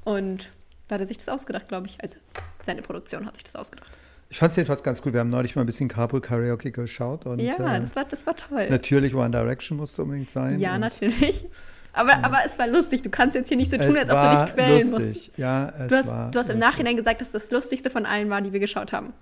Und 0.04 0.50
da 0.88 0.96
hat 0.96 1.02
er 1.02 1.08
sich 1.08 1.18
das 1.18 1.30
ausgedacht, 1.30 1.68
glaube 1.68 1.88
ich. 1.88 1.98
Also 2.02 2.18
seine 2.62 2.82
Produktion 2.82 3.26
hat 3.26 3.36
sich 3.36 3.44
das 3.44 3.56
ausgedacht. 3.56 3.92
Ich 4.30 4.40
fand 4.40 4.52
es 4.52 4.58
jedenfalls 4.58 4.84
ganz 4.84 5.02
cool. 5.06 5.14
Wir 5.14 5.22
haben 5.22 5.30
neulich 5.30 5.56
mal 5.56 5.62
ein 5.64 5.66
bisschen 5.66 5.88
Carpool 5.88 6.20
Karaoke 6.22 6.72
geschaut. 6.72 7.26
Und, 7.26 7.40
ja, 7.40 7.54
äh, 7.54 7.80
das, 7.80 7.96
war, 7.96 8.04
das 8.06 8.26
war 8.28 8.36
toll. 8.36 8.68
Natürlich 8.70 9.16
One 9.16 9.32
Direction 9.32 9.78
musste 9.78 10.04
unbedingt 10.04 10.30
sein. 10.32 10.60
Ja, 10.60 10.78
natürlich. 10.78 11.46
Aber, 11.94 12.24
aber 12.24 12.40
es 12.46 12.58
war 12.60 12.68
lustig. 12.68 13.02
Du 13.02 13.10
kannst 13.10 13.36
jetzt 13.36 13.48
hier 13.48 13.58
nicht 13.58 13.72
so 13.72 13.78
tun, 13.78 13.96
es 13.96 14.10
als 14.10 14.12
ob 14.12 14.22
du 14.22 14.46
dich 14.46 14.54
quälen 14.56 14.92
lustig. 14.92 15.16
musst. 15.28 15.38
Ja, 15.38 15.74
es 15.80 15.88
Du 15.88 15.96
hast, 15.96 16.08
war 16.12 16.32
du 16.32 16.40
hast 16.40 16.50
im 16.50 16.58
lustig. 16.58 16.70
Nachhinein 16.72 16.96
gesagt, 16.98 17.22
dass 17.22 17.32
das 17.32 17.50
lustigste 17.52 17.90
von 17.90 18.06
allen 18.06 18.30
war, 18.30 18.42
die 18.42 18.54
wir 18.54 18.60
geschaut 18.60 18.92
haben. 18.94 19.14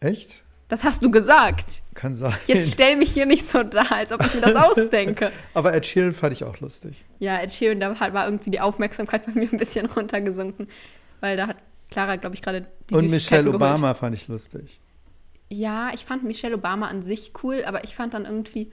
Echt? 0.00 0.42
Das 0.68 0.84
hast 0.84 1.02
du 1.02 1.10
gesagt. 1.10 1.82
Kann 1.94 2.14
sein. 2.14 2.34
Jetzt 2.46 2.72
stell 2.74 2.96
mich 2.96 3.10
hier 3.12 3.24
nicht 3.24 3.46
so 3.46 3.62
da, 3.62 3.82
als 3.84 4.12
ob 4.12 4.24
ich 4.26 4.34
mir 4.34 4.42
das 4.42 4.54
ausdenke. 4.56 5.32
Aber 5.54 5.72
Ed 5.74 5.86
Sheeran 5.86 6.12
fand 6.12 6.34
ich 6.34 6.44
auch 6.44 6.60
lustig. 6.60 7.04
Ja, 7.20 7.38
Ed 7.40 7.52
Sheeran, 7.54 7.80
da 7.80 7.98
war 8.12 8.26
irgendwie 8.26 8.50
die 8.50 8.60
Aufmerksamkeit 8.60 9.24
bei 9.26 9.32
mir 9.32 9.48
ein 9.50 9.56
bisschen 9.58 9.86
runtergesunken. 9.86 10.68
Weil 11.20 11.38
da 11.38 11.46
hat 11.48 11.56
Clara, 11.90 12.16
glaube 12.16 12.34
ich, 12.34 12.42
gerade 12.42 12.66
die 12.90 12.94
Und 12.94 13.10
Michelle 13.10 13.44
geholt. 13.44 13.56
Obama 13.56 13.94
fand 13.94 14.14
ich 14.14 14.28
lustig. 14.28 14.78
Ja, 15.48 15.90
ich 15.94 16.04
fand 16.04 16.22
Michelle 16.24 16.54
Obama 16.56 16.88
an 16.88 17.02
sich 17.02 17.32
cool, 17.42 17.64
aber 17.64 17.82
ich 17.84 17.94
fand 17.94 18.12
dann 18.12 18.26
irgendwie, 18.26 18.70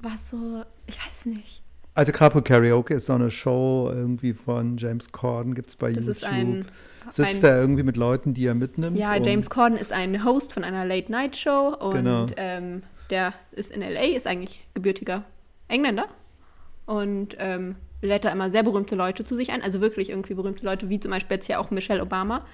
war 0.00 0.18
so, 0.18 0.64
ich 0.88 0.98
weiß 1.06 1.26
nicht. 1.26 1.62
Also 2.00 2.12
Carpool 2.12 2.40
Karaoke 2.40 2.94
ist 2.94 3.04
so 3.04 3.12
eine 3.12 3.30
Show 3.30 3.90
irgendwie 3.94 4.32
von 4.32 4.78
James 4.78 5.12
Corden, 5.12 5.54
gibt 5.54 5.68
es 5.68 5.76
bei 5.76 5.88
Das 5.92 5.96
YouTube. 6.06 6.10
ist 6.12 6.24
ein, 6.24 6.64
Sitzt 7.10 7.44
ein 7.44 7.50
er 7.50 7.60
irgendwie 7.60 7.82
mit 7.82 7.98
Leuten, 7.98 8.32
die 8.32 8.46
er 8.46 8.54
mitnimmt? 8.54 8.96
Ja, 8.96 9.16
James 9.16 9.50
Corden 9.50 9.76
ist 9.76 9.92
ein 9.92 10.24
Host 10.24 10.54
von 10.54 10.64
einer 10.64 10.86
Late-Night-Show 10.86 11.76
und 11.78 11.92
Genau. 11.96 12.26
ähm, 12.38 12.84
der 13.10 13.34
ist 13.52 13.70
in 13.70 13.82
L.A., 13.82 14.16
ist 14.16 14.26
eigentlich 14.26 14.66
gebürtiger 14.72 15.24
Engländer 15.68 16.06
und 16.86 17.36
ähm, 17.38 17.76
lädt 18.00 18.24
da 18.24 18.30
immer 18.30 18.48
sehr 18.48 18.62
berühmte 18.62 18.94
Leute 18.94 19.24
zu 19.24 19.36
sich 19.36 19.52
ein, 19.52 19.60
also 19.60 19.82
wirklich 19.82 20.08
irgendwie 20.08 20.32
berühmte 20.32 20.64
Leute, 20.64 20.88
wie 20.88 21.00
zum 21.00 21.10
Beispiel 21.10 21.34
jetzt 21.34 21.48
hier 21.48 21.60
auch 21.60 21.70
Michelle 21.70 22.00
Obama. 22.00 22.46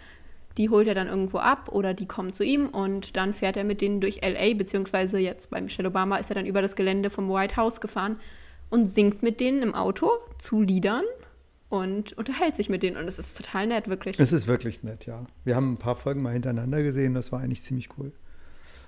Die 0.57 0.71
holt 0.71 0.89
er 0.89 0.97
dann 0.97 1.07
irgendwo 1.07 1.39
ab 1.39 1.69
oder 1.71 1.95
die 1.95 2.07
kommen 2.07 2.33
zu 2.33 2.43
ihm 2.43 2.67
und 2.67 3.17
dann 3.17 3.33
fährt 3.33 3.57
er 3.57 3.63
mit 3.63 3.81
denen 3.81 4.01
durch 4.01 4.25
L.A., 4.25 4.55
beziehungsweise 4.55 5.21
jetzt 5.21 5.51
bei 5.51 5.61
Michelle 5.61 5.87
Obama 5.89 6.17
ist 6.17 6.33
er 6.33 6.35
dann 6.35 6.47
über 6.47 6.63
das 6.63 6.75
Gelände 6.75 7.11
vom 7.11 7.29
White 7.31 7.55
House 7.57 7.81
gefahren 7.81 8.17
und 8.71 8.87
singt 8.87 9.23
mit 9.23 9.41
denen 9.41 9.63
im 9.63 9.75
Auto 9.75 10.11
zu 10.39 10.61
Liedern 10.63 11.05
und 11.69 12.13
unterhält 12.17 12.57
sich 12.57 12.69
mit 12.69 12.83
denen 12.83 12.97
und 12.97 13.09
es 13.09 13.19
ist 13.19 13.37
total 13.37 13.67
nett, 13.67 13.89
wirklich. 13.89 14.19
Es 14.21 14.33
ist 14.33 14.47
wirklich 14.47 14.83
nett, 14.83 15.07
ja. 15.07 15.25
Wir 15.45 15.57
haben 15.57 15.73
ein 15.73 15.77
paar 15.79 15.97
Folgen 15.97 16.23
mal 16.23 16.33
hintereinander 16.33 16.83
gesehen, 16.83 17.15
das 17.15 17.33
war 17.33 17.41
eigentlich 17.41 17.63
ziemlich 17.63 17.89
cool. 17.99 18.13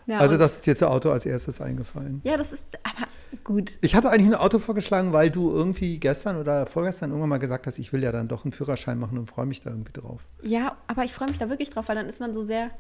Ja, 0.07 0.21
also 0.21 0.39
das 0.39 0.55
ist 0.55 0.67
dir 0.67 0.75
zu 0.75 0.89
Auto 0.89 1.11
als 1.11 1.27
erstes 1.27 1.61
eingefallen. 1.61 2.23
Ja, 2.25 2.39
das 2.39 2.53
ist 2.53 2.79
aber 2.83 3.09
gut. 3.45 3.77
Ich 3.83 3.95
hatte 3.95 4.09
eigentlich 4.09 4.29
ein 4.29 4.35
Auto 4.41 4.59
vorgeschlagen, 4.59 5.13
weil 5.13 5.31
du 5.31 5.51
irgendwie 5.51 5.99
gestern 5.99 6.37
oder 6.37 6.65
vorgestern 6.65 7.11
irgendwann 7.11 7.29
mal 7.29 7.37
gesagt 7.39 7.67
hast, 7.67 7.79
ich 7.79 7.93
will 7.93 8.03
ja 8.03 8.11
dann 8.11 8.27
doch 8.27 8.45
einen 8.45 8.53
Führerschein 8.53 8.99
machen 8.99 9.19
und 9.19 9.29
freue 9.29 9.45
mich 9.45 9.61
da 9.61 9.69
irgendwie 9.69 9.93
drauf. 9.93 10.23
Ja, 10.43 10.79
aber 10.87 11.05
ich 11.05 11.13
freue 11.13 11.29
mich 11.29 11.37
da 11.39 11.51
wirklich 11.51 11.69
drauf, 11.69 11.89
weil 11.89 11.97
dann 11.97 12.07
ist 12.07 12.21
man 12.21 12.33
so 12.33 12.41
sehr 12.41 12.71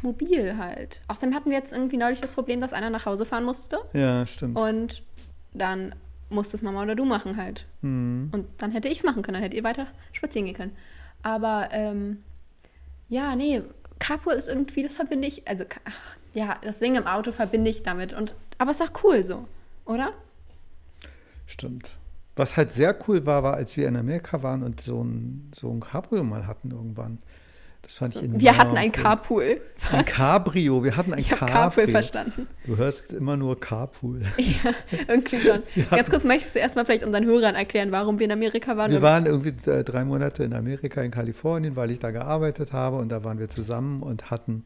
mobil 0.00 0.56
halt. 0.56 1.02
Außerdem 1.08 1.34
hatten 1.34 1.50
wir 1.50 1.58
jetzt 1.58 1.74
irgendwie 1.74 1.98
neulich 1.98 2.22
das 2.22 2.32
Problem, 2.32 2.62
dass 2.62 2.72
einer 2.72 2.88
nach 2.88 3.04
Hause 3.04 3.26
fahren 3.26 3.44
musste 3.44 3.78
Ja, 3.92 4.24
stimmt. 4.26 4.56
und 4.58 5.02
dann 5.52 5.94
musste 6.30 6.56
es 6.56 6.62
Mama 6.62 6.82
oder 6.82 6.94
du 6.94 7.04
machen 7.04 7.36
halt. 7.36 7.66
Hm. 7.82 8.30
Und 8.32 8.46
dann 8.58 8.72
hätte 8.72 8.88
ich 8.88 8.98
es 8.98 9.04
machen 9.04 9.22
können, 9.22 9.34
dann 9.34 9.42
hättet 9.42 9.58
ihr 9.58 9.64
weiter 9.64 9.86
spazieren 10.12 10.46
gehen 10.46 10.56
können. 10.56 10.76
Aber 11.22 11.68
ähm, 11.72 12.22
ja, 13.08 13.36
nee, 13.36 13.62
Carpool 13.98 14.32
ist 14.32 14.48
irgendwie, 14.48 14.82
das 14.82 14.94
verbinde 14.94 15.28
ich, 15.28 15.46
also 15.46 15.64
ja, 16.32 16.56
das 16.62 16.78
Singen 16.78 17.02
im 17.02 17.06
Auto 17.06 17.32
verbinde 17.32 17.70
ich 17.70 17.82
damit. 17.82 18.12
Und, 18.12 18.34
aber 18.58 18.70
es 18.70 18.80
ist 18.80 18.88
auch 18.88 19.04
cool 19.04 19.24
so, 19.24 19.46
oder? 19.84 20.12
Stimmt. 21.46 21.90
Was 22.36 22.56
halt 22.56 22.72
sehr 22.72 22.96
cool 23.06 23.26
war, 23.26 23.42
war, 23.42 23.54
als 23.54 23.76
wir 23.76 23.86
in 23.88 23.96
Amerika 23.96 24.42
waren 24.42 24.62
und 24.62 24.80
so 24.80 25.02
ein, 25.02 25.50
so 25.54 25.70
ein 25.70 25.80
Cabrio 25.80 26.22
mal 26.22 26.46
hatten 26.46 26.70
irgendwann. 26.70 27.18
Das 27.82 27.94
fand 27.94 28.14
ich 28.14 28.22
enorm 28.22 28.40
Wir 28.40 28.56
hatten 28.56 28.76
ein. 28.76 28.92
Carpool. 28.92 29.60
Ein 29.90 30.00
Was? 30.00 30.06
Cabrio, 30.06 30.84
wir 30.84 30.96
hatten 30.96 31.12
ein 31.12 31.18
Ich 31.18 31.30
habe 31.30 31.40
Cabrio. 31.40 31.54
Carpool 31.54 31.88
verstanden. 31.88 32.46
Du 32.66 32.76
hörst 32.76 33.12
immer 33.12 33.36
nur 33.36 33.58
Carpool. 33.58 34.22
Ja, 34.36 34.72
irgendwie 35.08 35.40
schon. 35.40 35.62
Ganz 35.90 36.10
kurz 36.10 36.24
möchtest 36.24 36.54
du 36.54 36.58
erstmal 36.60 36.84
vielleicht 36.84 37.04
unseren 37.04 37.24
Hörern 37.24 37.54
erklären, 37.54 37.90
warum 37.92 38.18
wir 38.18 38.26
in 38.26 38.32
Amerika 38.32 38.76
waren. 38.76 38.90
Wir 38.92 39.02
waren 39.02 39.26
irgendwie 39.26 39.70
äh, 39.70 39.82
drei 39.84 40.04
Monate 40.04 40.44
in 40.44 40.52
Amerika, 40.52 41.02
in 41.02 41.10
Kalifornien, 41.10 41.76
weil 41.76 41.90
ich 41.90 41.98
da 41.98 42.10
gearbeitet 42.10 42.72
habe 42.72 42.96
und 42.96 43.08
da 43.08 43.24
waren 43.24 43.38
wir 43.38 43.48
zusammen 43.48 44.02
und 44.02 44.30
hatten. 44.30 44.64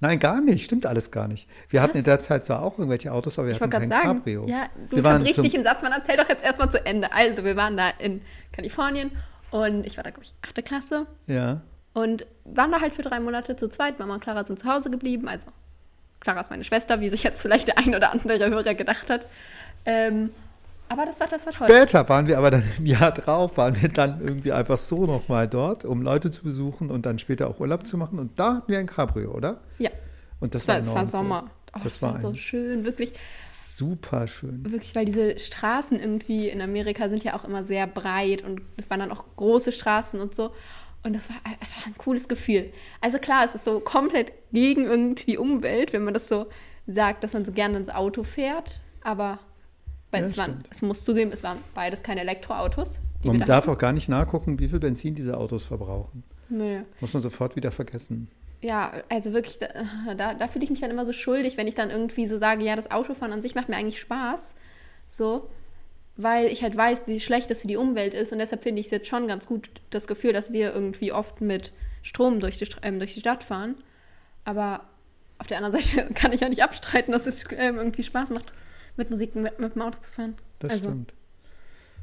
Nein, 0.00 0.18
gar 0.18 0.42
nicht, 0.42 0.64
stimmt 0.64 0.84
alles 0.84 1.10
gar 1.10 1.26
nicht. 1.26 1.48
Wir 1.70 1.80
hatten 1.80 1.94
Was? 1.94 2.00
in 2.00 2.04
der 2.04 2.20
Zeit 2.20 2.44
zwar 2.44 2.62
auch 2.62 2.78
irgendwelche 2.78 3.12
Autos, 3.12 3.38
aber 3.38 3.48
wir 3.48 3.54
ich 3.54 3.60
hatten 3.60 3.70
kein 3.70 3.88
sagen, 3.88 4.18
Cabrio. 4.18 4.46
ja, 4.46 4.66
du 4.90 4.96
wir 4.96 5.04
waren 5.04 5.24
dich 5.24 5.54
in 5.54 5.62
Satz, 5.62 5.82
man 5.82 5.92
erzähl 5.92 6.16
doch 6.18 6.28
jetzt 6.28 6.44
erstmal 6.44 6.70
zu 6.70 6.84
Ende. 6.84 7.10
Also, 7.14 7.44
wir 7.44 7.56
waren 7.56 7.76
da 7.78 7.88
in 7.98 8.20
Kalifornien 8.52 9.10
und 9.50 9.86
ich 9.86 9.96
war 9.96 10.04
da, 10.04 10.10
glaube 10.10 10.24
ich, 10.24 10.34
achte 10.46 10.62
Klasse 10.62 11.06
Ja, 11.26 11.62
und 11.96 12.26
waren 12.44 12.70
da 12.70 12.82
halt 12.82 12.92
für 12.92 13.00
drei 13.00 13.20
Monate 13.20 13.56
zu 13.56 13.70
zweit. 13.70 13.98
Mama 13.98 14.14
und 14.14 14.20
Clara 14.20 14.44
sind 14.44 14.58
zu 14.58 14.70
Hause 14.70 14.90
geblieben. 14.90 15.28
Also, 15.28 15.46
Clara 16.20 16.40
ist 16.40 16.50
meine 16.50 16.62
Schwester, 16.62 17.00
wie 17.00 17.08
sich 17.08 17.22
jetzt 17.22 17.40
vielleicht 17.40 17.68
der 17.68 17.78
ein 17.78 17.94
oder 17.94 18.12
andere 18.12 18.38
Hörer 18.50 18.74
gedacht 18.74 19.08
hat. 19.08 19.26
Ähm, 19.86 20.28
aber 20.90 21.06
das 21.06 21.18
war, 21.20 21.26
das 21.26 21.46
war 21.46 21.54
toll. 21.54 21.68
Später 21.68 22.06
waren 22.10 22.26
wir 22.26 22.36
aber 22.36 22.50
dann 22.50 22.64
im 22.78 22.84
Jahr 22.84 23.12
drauf, 23.12 23.56
waren 23.56 23.80
wir 23.80 23.88
dann 23.88 24.20
irgendwie 24.20 24.52
einfach 24.52 24.76
so 24.76 25.06
nochmal 25.06 25.48
dort, 25.48 25.86
um 25.86 26.02
Leute 26.02 26.30
zu 26.30 26.42
besuchen 26.42 26.90
und 26.90 27.06
dann 27.06 27.18
später 27.18 27.48
auch 27.48 27.60
Urlaub 27.60 27.86
zu 27.86 27.96
machen. 27.96 28.18
Und 28.18 28.38
da 28.38 28.56
hatten 28.56 28.70
wir 28.70 28.78
ein 28.78 28.86
Cabrio, 28.86 29.30
oder? 29.32 29.60
Ja, 29.78 29.90
Und 30.38 30.54
das, 30.54 30.64
es 30.64 30.68
war, 30.68 30.86
war 30.86 31.02
cool. 31.02 31.06
Sommer. 31.06 31.50
Oh, 31.74 31.80
Das 31.82 31.94
es 31.94 32.02
war, 32.02 32.12
war 32.12 32.20
so 32.20 32.34
schön, 32.34 32.84
wirklich. 32.84 33.14
Super 33.74 34.26
schön. 34.26 34.70
Wirklich, 34.70 34.94
weil 34.94 35.06
diese 35.06 35.38
Straßen 35.38 35.98
irgendwie 35.98 36.50
in 36.50 36.60
Amerika 36.60 37.08
sind 37.08 37.24
ja 37.24 37.34
auch 37.34 37.44
immer 37.44 37.64
sehr 37.64 37.86
breit 37.86 38.44
und 38.44 38.60
es 38.76 38.90
waren 38.90 39.00
dann 39.00 39.12
auch 39.12 39.24
große 39.36 39.72
Straßen 39.72 40.20
und 40.20 40.34
so. 40.34 40.50
Und 41.06 41.14
das 41.14 41.30
war 41.30 41.36
einfach 41.44 41.86
ein 41.86 41.94
cooles 41.98 42.26
Gefühl. 42.26 42.72
Also 43.00 43.18
klar, 43.18 43.44
es 43.44 43.54
ist 43.54 43.64
so 43.64 43.78
komplett 43.78 44.32
gegen 44.52 44.86
irgendwie 44.86 45.38
Umwelt, 45.38 45.92
wenn 45.92 46.02
man 46.02 46.12
das 46.12 46.26
so 46.26 46.46
sagt, 46.88 47.22
dass 47.22 47.32
man 47.32 47.44
so 47.44 47.52
gerne 47.52 47.76
ins 47.76 47.88
Auto 47.88 48.24
fährt. 48.24 48.80
Aber 49.02 49.38
weil 50.10 50.22
Ja, 50.22 50.26
es, 50.26 50.36
waren, 50.36 50.64
es 50.68 50.82
muss 50.82 51.04
zugeben, 51.04 51.30
es 51.32 51.44
waren 51.44 51.58
beides 51.74 52.02
keine 52.02 52.22
Elektroautos. 52.22 52.98
Man 53.22 53.38
darf 53.38 53.68
auch 53.68 53.78
gar 53.78 53.92
nicht 53.92 54.08
nachgucken, 54.08 54.58
wie 54.58 54.66
viel 54.66 54.80
Benzin 54.80 55.14
diese 55.14 55.36
Autos 55.36 55.64
verbrauchen. 55.64 56.24
Nee. 56.48 56.80
Muss 57.00 57.12
man 57.12 57.22
sofort 57.22 57.54
wieder 57.54 57.70
vergessen. 57.70 58.28
Ja, 58.60 58.92
also 59.08 59.32
wirklich, 59.32 59.58
da, 59.58 59.68
da, 60.16 60.34
da 60.34 60.48
fühle 60.48 60.64
ich 60.64 60.70
mich 60.70 60.80
dann 60.80 60.90
immer 60.90 61.04
so 61.04 61.12
schuldig, 61.12 61.56
wenn 61.56 61.68
ich 61.68 61.76
dann 61.76 61.90
irgendwie 61.90 62.26
so 62.26 62.36
sage, 62.36 62.64
ja, 62.64 62.74
das 62.74 62.90
Autofahren 62.90 63.32
an 63.32 63.42
sich 63.42 63.54
macht 63.54 63.68
mir 63.68 63.76
eigentlich 63.76 64.00
Spaß. 64.00 64.56
So, 65.08 65.48
weil 66.16 66.46
ich 66.46 66.62
halt 66.62 66.76
weiß, 66.76 67.06
wie 67.08 67.20
schlecht 67.20 67.50
das 67.50 67.60
für 67.60 67.66
die 67.68 67.76
Umwelt 67.76 68.14
ist. 68.14 68.32
Und 68.32 68.38
deshalb 68.38 68.62
finde 68.62 68.80
ich 68.80 68.86
es 68.86 68.90
jetzt 68.92 69.06
schon 69.08 69.26
ganz 69.26 69.46
gut, 69.46 69.70
das 69.90 70.06
Gefühl, 70.06 70.32
dass 70.32 70.52
wir 70.52 70.72
irgendwie 70.74 71.12
oft 71.12 71.40
mit 71.40 71.72
Strom 72.02 72.40
durch 72.40 72.56
die, 72.56 72.66
ähm, 72.82 72.98
durch 72.98 73.14
die 73.14 73.20
Stadt 73.20 73.44
fahren. 73.44 73.74
Aber 74.44 74.84
auf 75.38 75.46
der 75.46 75.58
anderen 75.58 75.76
Seite 75.80 76.12
kann 76.14 76.32
ich 76.32 76.40
ja 76.40 76.48
nicht 76.48 76.62
abstreiten, 76.62 77.12
dass 77.12 77.26
es 77.26 77.44
ähm, 77.56 77.76
irgendwie 77.76 78.02
Spaß 78.02 78.30
macht, 78.30 78.52
mit 78.96 79.10
Musik 79.10 79.34
mit, 79.34 79.58
mit 79.58 79.74
dem 79.74 79.82
Auto 79.82 80.00
zu 80.00 80.10
fahren. 80.12 80.36
Das 80.60 80.70
Also, 80.72 80.88
stimmt. 80.88 81.12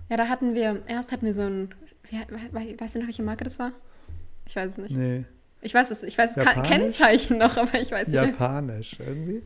Ja, 0.09 0.17
da 0.17 0.27
hatten 0.27 0.53
wir, 0.53 0.83
erst 0.87 1.11
hatten 1.11 1.25
wir 1.25 1.33
so 1.33 1.41
ein, 1.41 1.73
wie, 2.09 2.17
we- 2.51 2.79
weißt 2.79 2.95
du 2.95 2.99
noch, 2.99 3.07
welche 3.07 3.23
Marke 3.23 3.43
das 3.45 3.57
war? 3.57 3.71
Ich 4.45 4.55
weiß 4.55 4.73
es 4.73 4.77
nicht. 4.77 4.95
Nee, 4.95 5.23
Ich 5.61 5.73
weiß 5.73 5.89
es, 5.89 6.03
ich 6.03 6.17
weiß 6.17 6.35
das? 6.35 6.45
Kennzeichen 6.63 7.37
noch, 7.37 7.55
aber 7.57 7.79
ich 7.81 7.89
weiß 7.91 8.09
nicht. 8.09 8.15
japanisch 8.21 8.97
irgendwie. 8.99 9.41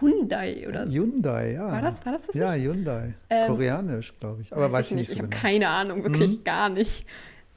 Hyundai 0.00 0.66
oder 0.68 0.86
Hyundai, 0.86 1.52
ja. 1.54 1.72
war 1.72 1.82
das, 1.82 2.04
war 2.06 2.12
das 2.12 2.26
das 2.28 2.36
Ja, 2.36 2.54
nicht? 2.54 2.64
Hyundai. 2.66 3.14
Ähm, 3.28 3.46
Koreanisch, 3.48 4.14
glaube 4.20 4.42
ich. 4.42 4.52
Aber 4.52 4.72
weiß, 4.72 4.90
ich 4.90 4.96
nicht 4.96 5.08
so 5.08 5.14
Ich 5.14 5.18
habe 5.18 5.28
genau. 5.28 5.40
keine 5.42 5.68
Ahnung, 5.68 6.04
wirklich 6.04 6.38
Mhm. 6.38 6.44
gar 6.44 6.68
nicht. 6.68 7.04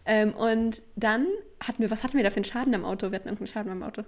Ähm, 0.06 0.34
und 0.34 0.82
dann 0.96 1.28
hatten 1.60 1.80
wir, 1.82 1.92
was 1.92 2.04
hatten 2.04 2.18
wir 2.18 2.24
da 2.24 2.30
für 2.30 2.38
einen 2.38 2.46
Schaden 2.46 2.74
am 2.76 2.86
Auto? 2.86 3.12
Wir 3.12 3.16
hatten 3.20 3.28
irgendeinen 3.30 3.48
Schaden 3.48 3.72
am 3.72 3.84
Auto. 3.84 4.04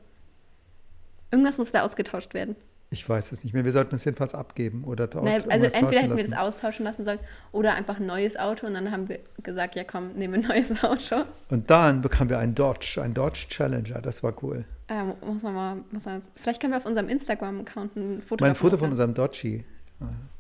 Irgendwas 1.32 1.58
musste 1.58 1.74
da 1.78 1.84
ausgetauscht 1.84 2.34
werden. 2.34 2.56
Ich 2.96 3.10
weiß 3.10 3.34
es 3.34 3.44
nicht 3.44 3.54
mehr. 3.54 3.66
Wir 3.66 3.74
sollten 3.74 3.96
es 3.96 4.06
jedenfalls 4.06 4.34
abgeben 4.34 4.86
oder 4.86 5.08
dort 5.08 5.26
Naja, 5.26 5.40
also 5.50 5.66
entweder 5.66 5.82
tauschen 5.82 5.98
hätten 5.98 6.18
wir 6.18 6.24
das 6.24 6.34
austauschen 6.34 6.86
lassen 6.86 7.04
sollen 7.04 7.20
oder 7.52 7.74
einfach 7.74 8.00
ein 8.00 8.06
neues 8.06 8.38
Auto. 8.38 8.66
Und 8.66 8.74
dann 8.74 8.90
haben 8.90 9.10
wir 9.10 9.20
gesagt, 9.44 9.76
ja 9.76 9.84
komm, 9.84 10.14
nehmen 10.14 10.42
wir 10.42 10.50
ein 10.50 10.58
neues 10.58 10.82
Auto. 10.84 11.26
Und 11.50 11.70
dann 11.70 12.02
bekamen 12.02 12.30
wir 12.30 12.40
einen 12.40 12.56
Dodge, 12.56 13.02
einen 13.04 13.14
Dodge 13.14 13.48
Challenger. 13.50 14.02
Das 14.02 14.24
war 14.24 14.34
cool. 14.42 14.64
Ähm, 14.88 15.14
muss 15.26 15.44
man 15.44 15.54
mal, 15.54 15.78
muss 15.92 16.06
man, 16.06 16.22
vielleicht 16.42 16.62
können 16.62 16.72
wir 16.72 16.78
auf 16.78 16.86
unserem 16.86 17.10
Instagram-Account 17.10 17.96
ein 17.98 18.22
Foto 18.22 18.46
Mein 18.46 18.56
Foto 18.56 18.78
von 18.78 18.92
unserem 18.92 19.14
Dodgy. 19.14 19.66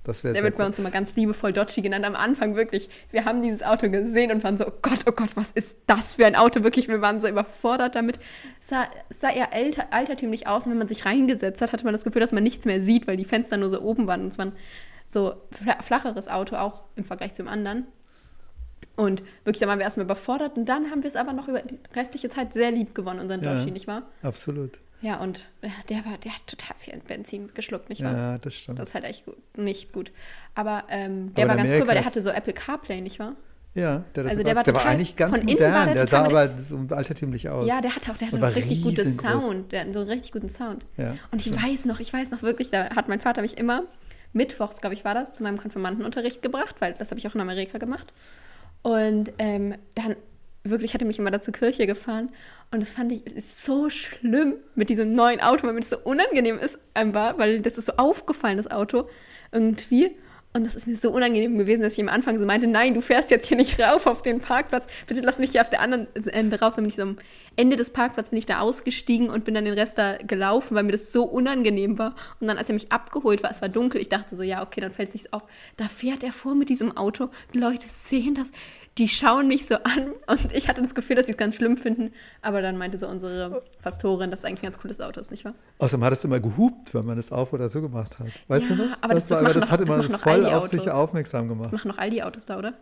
Das 0.03 0.21
Der 0.21 0.35
wird 0.35 0.55
bei 0.55 0.63
cool. 0.63 0.67
uns 0.69 0.77
immer 0.77 0.91
ganz 0.91 1.15
liebevoll 1.15 1.51
Dodgy 1.51 1.81
genannt. 1.81 2.05
Am 2.05 2.15
Anfang 2.15 2.55
wirklich. 2.55 2.89
Wir 3.11 3.25
haben 3.25 3.41
dieses 3.41 3.63
Auto 3.63 3.89
gesehen 3.89 4.31
und 4.31 4.43
waren 4.43 4.55
so, 4.55 4.67
oh 4.67 4.73
Gott, 4.83 4.99
oh 5.07 5.11
Gott, 5.11 5.35
was 5.35 5.51
ist 5.51 5.79
das 5.87 6.13
für 6.13 6.27
ein 6.27 6.35
Auto? 6.35 6.63
Wirklich, 6.63 6.87
wir 6.87 7.01
waren 7.01 7.19
so 7.19 7.27
überfordert 7.27 7.95
damit. 7.95 8.19
Es 8.61 8.67
sah, 8.67 8.85
sah 9.09 9.31
eher 9.31 9.51
alter, 9.51 9.87
altertümlich 9.91 10.45
aus 10.47 10.65
und 10.67 10.71
wenn 10.73 10.77
man 10.77 10.87
sich 10.87 11.05
reingesetzt 11.05 11.59
hat, 11.61 11.73
hatte 11.73 11.83
man 11.85 11.93
das 11.93 12.03
Gefühl, 12.03 12.19
dass 12.21 12.33
man 12.33 12.43
nichts 12.43 12.65
mehr 12.67 12.81
sieht, 12.83 13.07
weil 13.07 13.17
die 13.17 13.25
Fenster 13.25 13.57
nur 13.57 13.71
so 13.71 13.81
oben 13.81 14.05
waren. 14.05 14.21
Und 14.21 14.27
es 14.27 14.37
war 14.37 14.45
ein 14.47 14.51
so 15.07 15.33
fla- 15.51 15.81
flacheres 15.81 16.27
Auto 16.27 16.55
auch 16.57 16.83
im 16.95 17.05
Vergleich 17.05 17.33
zum 17.33 17.47
anderen. 17.47 17.87
Und 18.97 19.23
wirklich, 19.43 19.59
da 19.61 19.67
waren 19.67 19.79
wir 19.79 19.85
erstmal 19.85 20.05
überfordert 20.05 20.55
und 20.55 20.65
dann 20.69 20.91
haben 20.91 21.01
wir 21.01 21.07
es 21.07 21.15
aber 21.15 21.33
noch 21.33 21.47
über 21.47 21.61
die 21.61 21.79
restliche 21.95 22.29
Zeit 22.29 22.53
sehr 22.53 22.71
lieb 22.71 22.93
gewonnen, 22.93 23.19
unseren 23.21 23.41
Ja. 23.43 23.55
Dodge, 23.55 23.71
nicht 23.71 23.87
wahr? 23.87 24.03
Absolut. 24.21 24.77
Ja, 25.05 25.17
und 25.17 25.45
äh, 25.61 25.69
der 25.89 25.97
war, 25.97 26.17
der 26.17 26.33
hat 26.33 26.47
total 26.47 26.75
viel 26.79 26.97
Benzin 26.97 27.51
geschluckt, 27.53 27.89
nicht 27.89 28.03
wahr? 28.03 28.17
Ja, 28.17 28.37
das 28.39 28.55
stimmt. 28.55 28.79
Das 28.79 28.87
ist 28.87 28.95
halt 28.95 29.03
echt 29.03 29.23
gut, 29.25 29.37
nicht 29.55 29.93
gut. 29.93 30.11
Aber 30.55 30.85
ähm, 30.89 31.31
der 31.35 31.45
Aber 31.45 31.51
war 31.51 31.57
ganz 31.57 31.73
cool, 31.73 31.81
weil 31.81 31.85
der 31.85 31.89
Amerika 31.89 32.05
hatte 32.07 32.21
so 32.21 32.31
Apple 32.31 32.53
CarPlay, 32.53 33.01
nicht 33.01 33.19
wahr? 33.19 33.35
ja, 33.75 34.03
der, 34.15 34.25
also 34.25 34.41
der 34.41 34.55
war 34.55 34.63
der 34.63 34.73
war 34.73 34.85
eigentlich 34.85 35.15
ganz 35.15 35.37
modern. 35.37 35.73
war 35.73 35.85
der 35.85 35.93
der, 35.93 36.07
sah 36.07 36.23
aber 36.25 36.57
so 36.57 36.79
altertümlich 36.89 37.47
aus. 37.49 37.67
Ja, 37.67 37.81
der 37.81 37.95
hatte 37.95 38.11
auch, 38.11 38.17
der 38.17 38.29
hatte 38.29 38.37
einen 38.37 38.53
richtig 38.53 38.81
guten 38.81 38.99
riesengroß. 38.99 39.43
Sound. 39.43 39.71
Der 39.71 39.81
hat 39.81 39.93
so 39.93 39.99
einen 39.99 40.09
richtig 40.09 40.31
guten 40.31 40.49
Sound. 40.49 40.87
Ja, 40.97 41.15
und 41.29 41.45
ich 41.45 41.55
weiß 41.55 41.85
noch, 41.85 41.99
ich 41.99 42.11
weiß 42.11 42.31
noch 42.31 42.41
wirklich, 42.41 42.71
da 42.71 42.95
hat 42.95 43.07
mein 43.07 43.19
Vater 43.19 43.43
mich 43.43 43.59
immer 43.59 43.83
mittwochs, 44.33 44.81
glaube 44.81 44.95
ich, 44.95 45.05
war 45.05 45.13
das, 45.13 45.35
zu 45.35 45.43
meinem 45.43 45.57
Konfirmandenunterricht 45.57 46.41
gebracht, 46.41 46.77
weil 46.79 46.93
das 46.93 47.11
habe 47.11 47.19
ich 47.19 47.27
auch 47.27 47.35
in 47.35 47.41
Amerika 47.41 47.77
gemacht. 47.77 48.11
Und 48.81 49.33
ähm, 49.37 49.75
dann 49.93 50.15
wirklich 50.69 50.93
hat 50.93 51.01
er 51.01 51.07
mich 51.07 51.19
immer 51.19 51.31
da 51.31 51.39
zur 51.39 51.53
Kirche 51.53 51.87
gefahren. 51.87 52.29
Und 52.71 52.79
das 52.79 52.91
fand 52.91 53.11
ich 53.11 53.23
so 53.43 53.89
schlimm 53.89 54.55
mit 54.75 54.89
diesem 54.89 55.13
neuen 55.13 55.41
Auto, 55.41 55.65
weil 55.65 55.73
mir 55.73 55.81
das 55.81 55.91
so 55.91 55.99
unangenehm 55.99 56.59
ist, 56.59 56.79
war, 56.93 57.37
weil 57.37 57.61
das 57.61 57.77
ist 57.77 57.85
so 57.85 57.93
aufgefallen, 57.93 58.57
das 58.57 58.71
Auto 58.71 59.07
irgendwie. 59.51 60.15
Und 60.55 60.65
das 60.65 60.73
ist 60.73 60.87
mir 60.87 60.95
so 60.95 61.11
unangenehm 61.11 61.57
gewesen, 61.57 61.81
dass 61.81 61.97
ich 61.97 61.99
am 62.01 62.07
Anfang 62.07 62.39
so 62.39 62.45
meinte, 62.45 62.65
nein, 62.65 62.93
du 62.93 63.01
fährst 63.01 63.29
jetzt 63.29 63.47
hier 63.47 63.57
nicht 63.57 63.77
rauf 63.81 64.07
auf 64.07 64.21
den 64.21 64.39
Parkplatz. 64.39 64.87
Bitte 65.05 65.19
lass 65.19 65.37
mich 65.37 65.51
hier 65.51 65.59
auf 65.59 65.69
der 65.69 65.81
anderen 65.81 66.07
Ende 66.27 66.61
rauf. 66.61 66.75
Dann 66.75 66.85
bin 66.85 66.89
ich 66.89 66.95
so 66.95 67.01
am 67.01 67.17
Ende 67.57 67.75
des 67.75 67.89
Parkplatzes 67.89 68.29
bin 68.29 68.39
ich 68.39 68.45
da 68.45 68.59
ausgestiegen 68.59 69.29
und 69.29 69.43
bin 69.43 69.53
dann 69.53 69.65
den 69.65 69.73
Rest 69.73 69.97
da 69.97 70.15
gelaufen, 70.15 70.75
weil 70.75 70.83
mir 70.83 70.93
das 70.93 71.11
so 71.11 71.23
unangenehm 71.23 71.97
war. 71.97 72.15
Und 72.39 72.47
dann, 72.47 72.57
als 72.57 72.69
er 72.69 72.73
mich 72.73 72.89
abgeholt 72.89 73.43
war, 73.43 73.51
es 73.51 73.61
war 73.61 73.67
dunkel, 73.67 73.99
ich 73.99 74.07
dachte 74.07 74.37
so, 74.37 74.43
ja, 74.43 74.63
okay, 74.63 74.79
dann 74.79 74.91
fällt 74.91 75.09
es 75.09 75.15
nicht 75.15 75.33
auf. 75.33 75.43
Da 75.75 75.89
fährt 75.89 76.23
er 76.23 76.31
vor 76.31 76.55
mit 76.55 76.69
diesem 76.69 76.95
Auto. 76.95 77.29
Die 77.53 77.57
Leute 77.57 77.87
sehen 77.89 78.35
das. 78.35 78.53
Die 78.97 79.09
schauen 79.09 79.49
mich 79.49 79.65
so 79.65 79.75
an 79.75 80.13
und 80.27 80.53
ich 80.53 80.69
hatte 80.69 80.81
das 80.81 80.95
Gefühl, 80.95 81.17
dass 81.17 81.25
sie 81.25 81.33
es 81.33 81.37
ganz 81.37 81.55
schlimm 81.55 81.75
finden. 81.75 82.13
Aber 82.41 82.61
dann 82.61 82.77
meinte 82.77 82.97
so 82.97 83.07
unsere 83.09 83.61
Pastorin, 83.81 84.31
dass 84.31 84.39
es 84.39 84.45
eigentlich 84.45 84.61
ein 84.61 84.67
ganz 84.71 84.79
cooles 84.79 85.01
Auto 85.01 85.19
ist, 85.19 85.31
nicht 85.31 85.43
wahr? 85.43 85.53
Außerdem 85.79 86.03
hat 86.05 86.13
es 86.13 86.23
immer 86.23 86.39
gehupt, 86.39 86.93
wenn 86.93 87.05
man 87.05 87.17
es 87.17 87.31
auf 87.31 87.51
oder 87.51 87.67
so 87.67 87.81
gemacht 87.81 88.19
hat. 88.19 88.27
Weißt 88.47 88.69
Ja, 88.69 88.75
du 88.77 88.85
noch? 88.85 88.97
aber 89.01 89.13
das- 89.15 89.27
das 89.27 89.43
war, 89.43 89.51
das 89.53 89.63
noch- 89.63 89.69
hat 89.71 89.81
das 89.87 90.05
immer 90.05 90.17
voll 90.19 90.45
auf 90.45 90.67
sich 90.67 90.89
aufmerksam 90.89 91.47
Das 91.49 91.57
gemacht. 91.57 91.73
machen 91.73 91.87
noch 91.89 91.97
all 91.97 92.09
die 92.09 92.23
Autos 92.23 92.45
da, 92.45 92.57
oder? 92.57 92.73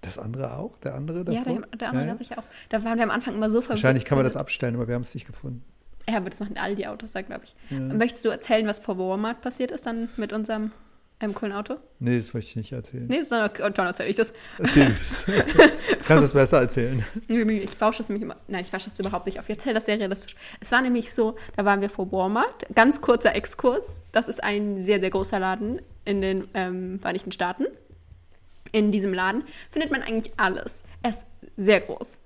Das 0.00 0.16
andere 0.18 0.56
auch? 0.56 0.78
Der 0.78 0.94
andere 0.94 1.24
davor? 1.24 1.34
Ja, 1.34 1.44
der, 1.44 1.66
der 1.76 1.88
andere 1.88 1.92
Ja, 1.92 2.00
ja. 2.00 2.06
ganz 2.06 2.18
sicher 2.20 2.38
auch. 2.38 2.44
Da 2.70 2.82
waren 2.84 2.96
wir 2.96 3.04
am 3.04 3.10
Anfang 3.10 3.34
immer 3.34 3.50
so 3.50 3.60
verwirrt. 3.60 3.82
Wahrscheinlich 3.82 4.04
kann 4.06 4.16
man 4.16 4.24
das 4.24 4.36
abstellen, 4.36 4.74
aber 4.76 4.88
wir 4.88 4.94
haben 4.94 5.02
es 5.02 5.12
nicht 5.12 5.26
gefunden. 5.26 5.62
Ja, 6.08 6.16
aber 6.16 6.30
das 6.30 6.40
machen 6.40 6.56
all 6.56 6.74
die 6.76 6.86
Autos 6.86 7.12
da, 7.12 7.20
glaube 7.20 7.42
ich. 7.44 7.54
Möchtest 7.78 8.24
du 8.24 8.30
erzählen, 8.30 8.66
was 8.66 8.78
vor 8.78 8.96
Walmart 8.96 9.42
passiert 9.42 9.70
ist 9.72 9.84
dann 9.84 10.08
mit 10.16 10.32
unserem 10.32 10.72
ähm, 11.20 11.34
coolen 11.34 11.52
Auto? 11.52 11.76
Nee, 11.98 12.18
das 12.18 12.32
möchte 12.32 12.50
ich 12.50 12.56
nicht 12.56 12.72
erzählen. 12.72 13.06
Nee, 13.08 13.22
sondern 13.22 13.50
dann 13.74 13.86
erzähle 13.88 14.08
ich 14.08 14.16
das. 14.16 14.32
Erzähl 14.58 14.86
du 14.86 14.92
das. 14.92 15.26
Kannst 16.06 16.24
es 16.24 16.32
besser 16.32 16.60
erzählen. 16.60 17.04
Ich 17.26 17.76
bausche 17.76 17.98
das 17.98 18.08
nämlich 18.08 18.22
immer. 18.22 18.36
Nein, 18.46 18.62
ich 18.64 18.70
bausche 18.70 18.84
das 18.88 18.98
überhaupt 19.00 19.26
nicht 19.26 19.40
auf. 19.40 19.48
Ich 19.48 19.56
erzähle 19.56 19.74
das 19.74 19.86
sehr 19.86 19.98
realistisch. 19.98 20.36
Es 20.60 20.70
war 20.70 20.80
nämlich 20.80 21.12
so, 21.12 21.36
da 21.56 21.64
waren 21.64 21.80
wir 21.80 21.90
vor 21.90 22.12
Walmart. 22.12 22.66
Ganz 22.74 23.00
kurzer 23.00 23.34
Exkurs. 23.34 24.02
Das 24.12 24.28
ist 24.28 24.44
ein 24.44 24.80
sehr, 24.80 25.00
sehr 25.00 25.10
großer 25.10 25.40
Laden 25.40 25.82
in 26.04 26.20
den 26.20 26.48
ähm, 26.54 27.00
Vereinigten 27.00 27.32
Staaten. 27.32 27.66
In 28.70 28.92
diesem 28.92 29.12
Laden 29.12 29.42
findet 29.70 29.90
man 29.90 30.02
eigentlich 30.02 30.32
alles. 30.36 30.84
Er 31.02 31.10
ist 31.10 31.26
sehr 31.56 31.80
groß. 31.80 32.18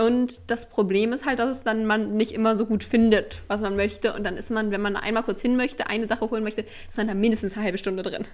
Und 0.00 0.40
das 0.48 0.68
Problem 0.68 1.12
ist 1.12 1.26
halt, 1.26 1.38
dass 1.38 1.50
es 1.50 1.64
dann 1.64 1.86
man 1.86 2.16
nicht 2.16 2.32
immer 2.32 2.56
so 2.56 2.66
gut 2.66 2.84
findet, 2.84 3.42
was 3.48 3.60
man 3.60 3.76
möchte. 3.76 4.12
Und 4.12 4.24
dann 4.24 4.36
ist 4.36 4.50
man, 4.50 4.70
wenn 4.70 4.80
man 4.80 4.96
einmal 4.96 5.22
kurz 5.22 5.40
hin 5.40 5.56
möchte, 5.56 5.88
eine 5.88 6.08
Sache 6.08 6.30
holen 6.30 6.44
möchte, 6.44 6.64
ist 6.88 6.96
man 6.96 7.08
da 7.08 7.14
mindestens 7.14 7.54
eine 7.54 7.64
halbe 7.64 7.78
Stunde 7.78 8.02
drin. 8.02 8.26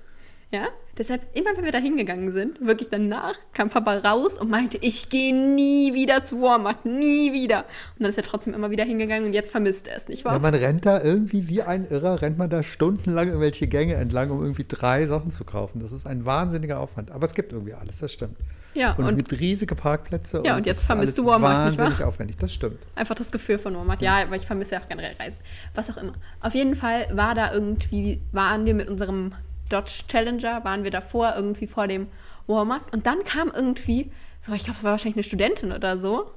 Ja, 0.52 0.66
deshalb, 0.98 1.22
immer 1.32 1.56
wenn 1.56 1.64
wir 1.64 1.70
da 1.70 1.78
hingegangen 1.78 2.32
sind, 2.32 2.60
wirklich 2.60 2.88
danach, 2.88 3.34
kam 3.52 3.68
Papa 3.68 3.98
raus 3.98 4.36
und 4.36 4.50
meinte, 4.50 4.78
ich 4.80 5.08
gehe 5.08 5.32
nie 5.32 5.94
wieder 5.94 6.24
zu 6.24 6.42
Walmart, 6.42 6.84
nie 6.84 7.32
wieder. 7.32 7.60
Und 7.96 8.00
dann 8.00 8.08
ist 8.08 8.16
er 8.16 8.24
trotzdem 8.24 8.54
immer 8.54 8.72
wieder 8.72 8.82
hingegangen 8.84 9.26
und 9.26 9.32
jetzt 9.32 9.52
vermisst 9.52 9.86
er 9.86 9.96
es, 9.96 10.08
nicht 10.08 10.24
wahr? 10.24 10.32
Ja, 10.32 10.38
man 10.40 10.54
rennt 10.54 10.84
da 10.84 11.00
irgendwie 11.00 11.46
wie 11.46 11.62
ein 11.62 11.88
Irrer, 11.88 12.20
rennt 12.20 12.36
man 12.36 12.50
da 12.50 12.64
stundenlang 12.64 13.28
irgendwelche 13.28 13.68
Gänge 13.68 13.94
entlang, 13.94 14.30
um 14.30 14.42
irgendwie 14.42 14.64
drei 14.66 15.06
Sachen 15.06 15.30
zu 15.30 15.44
kaufen. 15.44 15.78
Das 15.80 15.92
ist 15.92 16.04
ein 16.04 16.24
wahnsinniger 16.24 16.80
Aufwand. 16.80 17.12
Aber 17.12 17.26
es 17.26 17.34
gibt 17.34 17.52
irgendwie 17.52 17.74
alles, 17.74 17.98
das 18.00 18.12
stimmt. 18.12 18.36
Ja, 18.74 18.92
Und, 18.94 19.04
es 19.04 19.10
und 19.12 19.16
gibt 19.18 19.32
riesige 19.40 19.76
Parkplätze. 19.76 20.42
Ja, 20.44 20.54
und 20.56 20.60
das 20.60 20.66
jetzt 20.66 20.84
vermisst 20.84 21.16
du 21.16 21.26
Walmart, 21.26 21.66
nicht 21.66 21.78
wahr? 21.78 21.86
Wahnsinnig 21.86 22.04
aufwendig, 22.04 22.36
das 22.38 22.52
stimmt. 22.52 22.78
einfach 22.96 23.14
das 23.14 23.30
Gefühl 23.30 23.58
von 23.58 23.76
Walmart. 23.76 24.02
Ja, 24.02 24.22
aber 24.22 24.34
ich 24.34 24.46
vermisse 24.46 24.74
ja 24.74 24.80
auch 24.80 24.88
generell 24.88 25.14
Reisen. 25.18 25.40
Was 25.74 25.90
auch 25.90 25.96
immer. 25.96 26.14
Auf 26.40 26.54
jeden 26.54 26.74
Fall 26.74 27.06
war 27.12 27.36
da 27.36 27.52
irgendwie, 27.52 28.20
waren 28.32 28.64
wir 28.66 28.74
mit 28.74 28.88
unserem 28.88 29.32
Dodge 29.70 30.02
Challenger, 30.08 30.64
waren 30.64 30.84
wir 30.84 30.90
davor 30.90 31.32
irgendwie 31.34 31.66
vor 31.66 31.86
dem 31.86 32.08
Walmart 32.46 32.92
und 32.92 33.06
dann 33.06 33.24
kam 33.24 33.50
irgendwie, 33.54 34.12
so 34.38 34.52
ich 34.52 34.64
glaube, 34.64 34.78
es 34.78 34.84
war 34.84 34.92
wahrscheinlich 34.92 35.16
eine 35.16 35.24
Studentin 35.24 35.72
oder 35.72 35.98
so, 35.98 36.30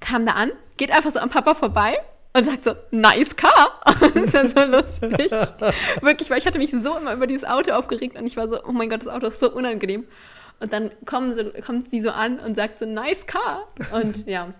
kam 0.00 0.26
da 0.26 0.32
an, 0.32 0.52
geht 0.76 0.90
einfach 0.90 1.10
so 1.10 1.20
am 1.20 1.30
Papa 1.30 1.54
vorbei 1.54 1.98
und 2.34 2.44
sagt 2.44 2.64
so, 2.64 2.74
nice 2.90 3.36
car. 3.36 3.80
das 4.00 4.16
ist 4.16 4.34
ja 4.34 4.46
so 4.46 4.60
lustig. 4.64 5.30
Wirklich, 6.00 6.30
weil 6.30 6.38
ich 6.38 6.46
hatte 6.46 6.58
mich 6.58 6.70
so 6.72 6.96
immer 6.96 7.12
über 7.12 7.26
dieses 7.26 7.44
Auto 7.44 7.72
aufgeregt 7.72 8.18
und 8.18 8.26
ich 8.26 8.36
war 8.36 8.48
so, 8.48 8.62
oh 8.64 8.72
mein 8.72 8.88
Gott, 8.88 9.02
das 9.02 9.08
Auto 9.08 9.26
ist 9.26 9.40
so 9.40 9.50
unangenehm. 9.52 10.06
Und 10.60 10.72
dann 10.72 10.90
kommen 11.06 11.32
sie, 11.32 11.50
kommt 11.64 11.90
sie 11.90 12.00
so 12.00 12.10
an 12.10 12.38
und 12.38 12.54
sagt 12.54 12.78
so, 12.78 12.86
nice 12.86 13.26
car. 13.26 13.66
Und 13.92 14.26
ja, 14.26 14.54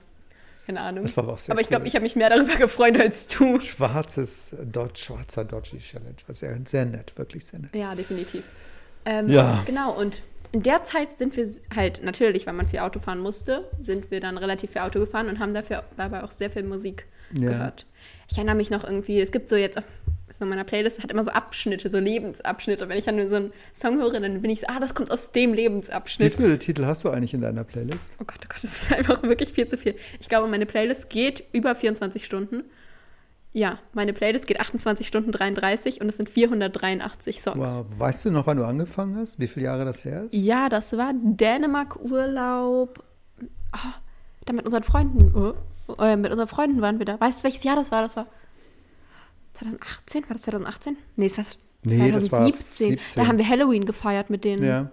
keine 0.66 0.80
Ahnung. 0.80 1.04
Das 1.04 1.16
war 1.16 1.24
aber 1.24 1.32
auch 1.34 1.38
sehr 1.38 1.52
Aber 1.52 1.60
ich 1.60 1.68
glaube, 1.68 1.86
ich 1.86 1.94
habe 1.94 2.02
mich 2.02 2.16
mehr 2.16 2.30
darüber 2.30 2.56
gefreut 2.58 2.98
als 2.98 3.26
du. 3.26 3.60
Schwarzes 3.60 4.54
Dodge, 4.62 4.98
schwarzer 4.98 5.44
Dodge 5.44 5.78
Challenge. 5.78 6.14
War 6.26 6.34
sehr, 6.34 6.56
sehr 6.64 6.84
nett, 6.84 7.12
wirklich 7.16 7.44
sehr 7.46 7.60
nett. 7.60 7.74
Ja, 7.74 7.94
definitiv. 7.94 8.42
Ähm, 9.04 9.28
Ja. 9.28 9.62
Genau, 9.66 9.92
und 9.92 10.22
in 10.52 10.62
der 10.62 10.84
Zeit 10.84 11.18
sind 11.18 11.36
wir 11.36 11.48
halt, 11.74 12.02
natürlich, 12.04 12.46
weil 12.46 12.54
man 12.54 12.68
viel 12.68 12.80
Auto 12.80 13.00
fahren 13.00 13.20
musste, 13.20 13.70
sind 13.78 14.10
wir 14.10 14.20
dann 14.20 14.38
relativ 14.38 14.72
viel 14.72 14.82
Auto 14.82 15.00
gefahren 15.00 15.28
und 15.28 15.38
haben 15.38 15.54
dafür 15.54 15.82
dabei 15.96 16.22
auch 16.24 16.30
sehr 16.30 16.50
viel 16.50 16.62
Musik 16.62 17.06
Ja. 17.32 17.48
gehört. 17.50 17.86
Ich 18.30 18.36
erinnere 18.36 18.56
mich 18.56 18.70
noch 18.70 18.84
irgendwie, 18.84 19.20
es 19.20 19.32
gibt 19.32 19.48
so 19.48 19.56
jetzt 19.56 19.78
auf 19.78 19.84
so 20.30 20.46
meiner 20.46 20.64
Playlist, 20.64 21.02
hat 21.02 21.10
immer 21.10 21.24
so 21.24 21.30
Abschnitte, 21.30 21.90
so 21.90 21.98
Lebensabschnitte. 21.98 22.88
Wenn 22.88 22.96
ich 22.96 23.04
dann 23.04 23.28
so 23.28 23.36
einen 23.36 23.52
Song 23.74 23.98
höre, 23.98 24.18
dann 24.18 24.40
bin 24.40 24.50
ich 24.50 24.60
so, 24.60 24.66
ah, 24.68 24.80
das 24.80 24.94
kommt 24.94 25.10
aus 25.10 25.30
dem 25.32 25.52
Wie 25.52 25.56
Lebensabschnitt. 25.56 26.34
viele 26.34 26.58
Titel 26.58 26.86
hast 26.86 27.04
du 27.04 27.10
eigentlich 27.10 27.34
in 27.34 27.42
deiner 27.42 27.64
Playlist? 27.64 28.12
Oh 28.18 28.24
Gott, 28.24 28.38
oh 28.42 28.46
Gott, 28.48 28.56
das 28.62 28.64
ist 28.64 28.92
einfach 28.96 29.22
wirklich 29.22 29.52
viel 29.52 29.68
zu 29.68 29.76
viel. 29.76 29.94
Ich 30.20 30.28
glaube, 30.30 30.48
meine 30.48 30.64
Playlist 30.64 31.10
geht 31.10 31.44
über 31.52 31.74
24 31.76 32.24
Stunden. 32.24 32.64
Ja, 33.54 33.78
meine 33.92 34.12
Playlist 34.14 34.46
geht 34.46 34.60
28 34.60 35.06
Stunden 35.06 35.30
33 35.30 36.00
und 36.00 36.08
es 36.08 36.16
sind 36.16 36.30
483 36.30 37.42
Songs. 37.42 37.58
Wow. 37.58 37.86
Weißt 37.98 38.24
du 38.24 38.30
noch, 38.30 38.46
wann 38.46 38.56
du 38.56 38.64
angefangen 38.64 39.16
hast? 39.16 39.38
Wie 39.38 39.46
viele 39.46 39.66
Jahre 39.66 39.84
das 39.84 40.04
her 40.04 40.24
ist? 40.24 40.32
Ja, 40.32 40.68
das 40.70 40.96
war 40.96 41.12
Dänemark-Urlaub. 41.14 43.04
Oh, 43.74 43.78
da 44.46 44.52
mit 44.52 44.64
unseren 44.64 44.82
Freunden. 44.82 45.34
Oh, 45.34 45.92
äh, 46.02 46.16
mit 46.16 46.30
unseren 46.32 46.48
Freunden 46.48 46.80
waren 46.80 46.98
wir 46.98 47.04
da. 47.06 47.20
Weißt 47.20 47.40
du, 47.40 47.44
welches 47.44 47.62
Jahr 47.64 47.76
das 47.76 47.90
war? 47.90 48.02
Das 48.02 48.16
war 48.16 48.26
2018? 49.54 50.22
War 50.24 50.32
das 50.32 50.42
2018? 50.42 50.96
Nee, 51.16 51.28
das 51.28 51.38
war 51.38 51.44
Nee, 51.84 52.12
das 52.12 52.30
war 52.30 52.38
2017. 52.46 52.90
17. 52.92 52.98
Da 53.16 53.26
haben 53.26 53.38
wir 53.38 53.48
Halloween 53.48 53.84
gefeiert 53.84 54.30
mit 54.30 54.44
denen. 54.44 54.64
Ja, 54.64 54.90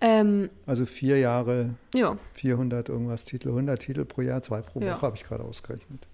Ähm, 0.00 0.50
also 0.66 0.86
vier 0.86 1.18
Jahre, 1.18 1.70
ja. 1.94 2.16
400 2.34 2.88
irgendwas 2.88 3.24
Titel, 3.24 3.48
100 3.48 3.80
Titel 3.82 4.04
pro 4.04 4.20
Jahr, 4.20 4.40
zwei 4.42 4.60
pro 4.60 4.78
Woche, 4.80 4.86
Ja. 4.86 5.02
habe 5.02 5.16
ich 5.16 5.24
gerade 5.24 5.42
ausgerechnet. 5.42 6.06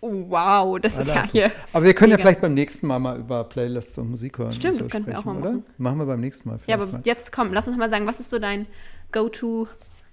Oh, 0.00 0.12
wow, 0.28 0.78
das 0.80 0.96
ist 0.96 1.08
ja 1.08 1.22
Alle 1.22 1.30
hier. 1.30 1.50
Aber 1.72 1.84
wir 1.84 1.92
können 1.94 2.12
ja 2.12 2.16
Mega. 2.16 2.28
vielleicht 2.28 2.40
beim 2.40 2.54
nächsten 2.54 2.86
Mal 2.86 2.98
mal 3.00 3.18
über 3.18 3.42
Playlists 3.44 3.98
und 3.98 4.10
Musik 4.10 4.38
hören. 4.38 4.52
Stimmt, 4.52 4.76
so 4.76 4.82
das 4.82 4.90
könnten 4.90 5.10
wir 5.10 5.18
auch 5.18 5.24
mal 5.24 5.36
oder? 5.36 5.50
machen. 5.52 5.64
Machen 5.76 5.98
wir 5.98 6.06
beim 6.06 6.20
nächsten 6.20 6.48
Mal 6.48 6.54
Ja, 6.54 6.58
vielleicht 6.58 6.80
aber 6.82 6.92
mal. 6.92 7.00
jetzt 7.04 7.32
komm, 7.32 7.52
lass 7.52 7.66
uns 7.66 7.76
mal 7.76 7.90
sagen, 7.90 8.06
was 8.06 8.20
ist 8.20 8.30
so 8.30 8.38
dein 8.38 8.66
Go-To 9.10 9.66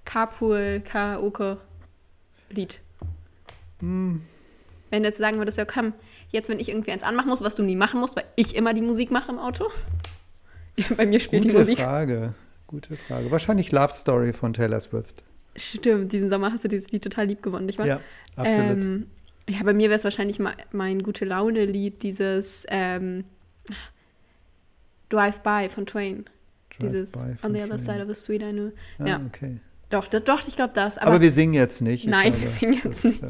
Carpool 0.06 0.82
Karaoke 0.84 1.58
Lied? 2.50 2.80
Hm. 3.80 4.22
Wenn 4.90 5.04
du 5.04 5.10
jetzt 5.10 5.20
sagen 5.20 5.38
würdest, 5.38 5.58
ja 5.58 5.66
komm, 5.66 5.94
jetzt 6.30 6.50
wenn 6.50 6.60
ich 6.60 6.70
irgendwie 6.70 6.92
eins 6.92 7.04
anmachen 7.04 7.30
muss, 7.30 7.44
was 7.44 7.56
du 7.56 7.62
nie 7.64 7.76
machen 7.76 8.00
musst, 8.00 8.16
weil 8.16 8.26
ich 8.36 8.56
immer 8.56 8.74
die 8.74 8.82
Musik 8.82 9.12
mache 9.12 9.32
im 9.32 9.38
Auto. 9.40 9.66
Bei 10.98 11.06
mir 11.06 11.20
spielt 11.20 11.44
die 11.44 11.50
Gute 11.50 11.60
Musik. 11.60 11.80
Frage. 11.80 12.34
Gute 12.68 12.96
Frage. 12.98 13.30
Wahrscheinlich 13.30 13.72
Love 13.72 13.94
Story 13.94 14.34
von 14.34 14.54
Taylor 14.54 14.80
Swift. 14.80 15.24
Stimmt, 15.56 16.12
diesen 16.12 16.30
Sommer 16.30 16.52
hast 16.52 16.64
du 16.64 16.68
dieses 16.68 16.92
Lied 16.92 17.04
total 17.04 17.28
lieb 17.28 17.42
gewonnen, 17.44 17.68
nicht 17.68 17.78
wahr? 17.80 17.86
Ja, 17.86 18.00
absolut. 18.36 18.84
Ähm, 18.84 19.08
ja, 19.50 19.64
bei 19.64 19.74
mir 19.74 19.90
wäre 19.90 19.98
es 19.98 20.04
wahrscheinlich 20.04 20.40
mein, 20.72 21.04
gute 21.04 21.26
Laune-Lied, 21.26 22.02
dieses 22.04 22.66
ähm, 22.70 23.24
Drive 25.10 25.40
By 25.42 25.68
von 25.70 25.86
Twain. 25.86 26.26
dieses 26.82 27.12
Drive-By 27.12 27.46
On 27.48 27.54
the 27.54 27.62
Other. 27.64 27.80
Side 27.80 28.02
of 28.02 28.08
the 28.08 28.16
Street 28.22 28.42
I 28.42 28.52
Knew. 28.52 28.72
Ah, 29.00 29.06
ja. 29.08 29.22
okay. 29.28 29.58
Doch, 29.90 30.08
doch, 30.08 30.46
ich 30.48 30.56
glaube 30.56 30.74
das. 30.74 30.98
Aber, 30.98 31.12
Aber, 31.12 31.22
wir 31.22 31.32
singen 31.32 31.54
jetzt 31.54 31.82
nicht. 31.82 32.06
Ich 32.06 32.10
Nein, 32.10 32.34
wir 32.40 32.48
singen 32.48 32.74
jetzt 32.84 32.86
das, 32.86 33.04
nicht. 33.04 33.24
äh, 33.24 33.30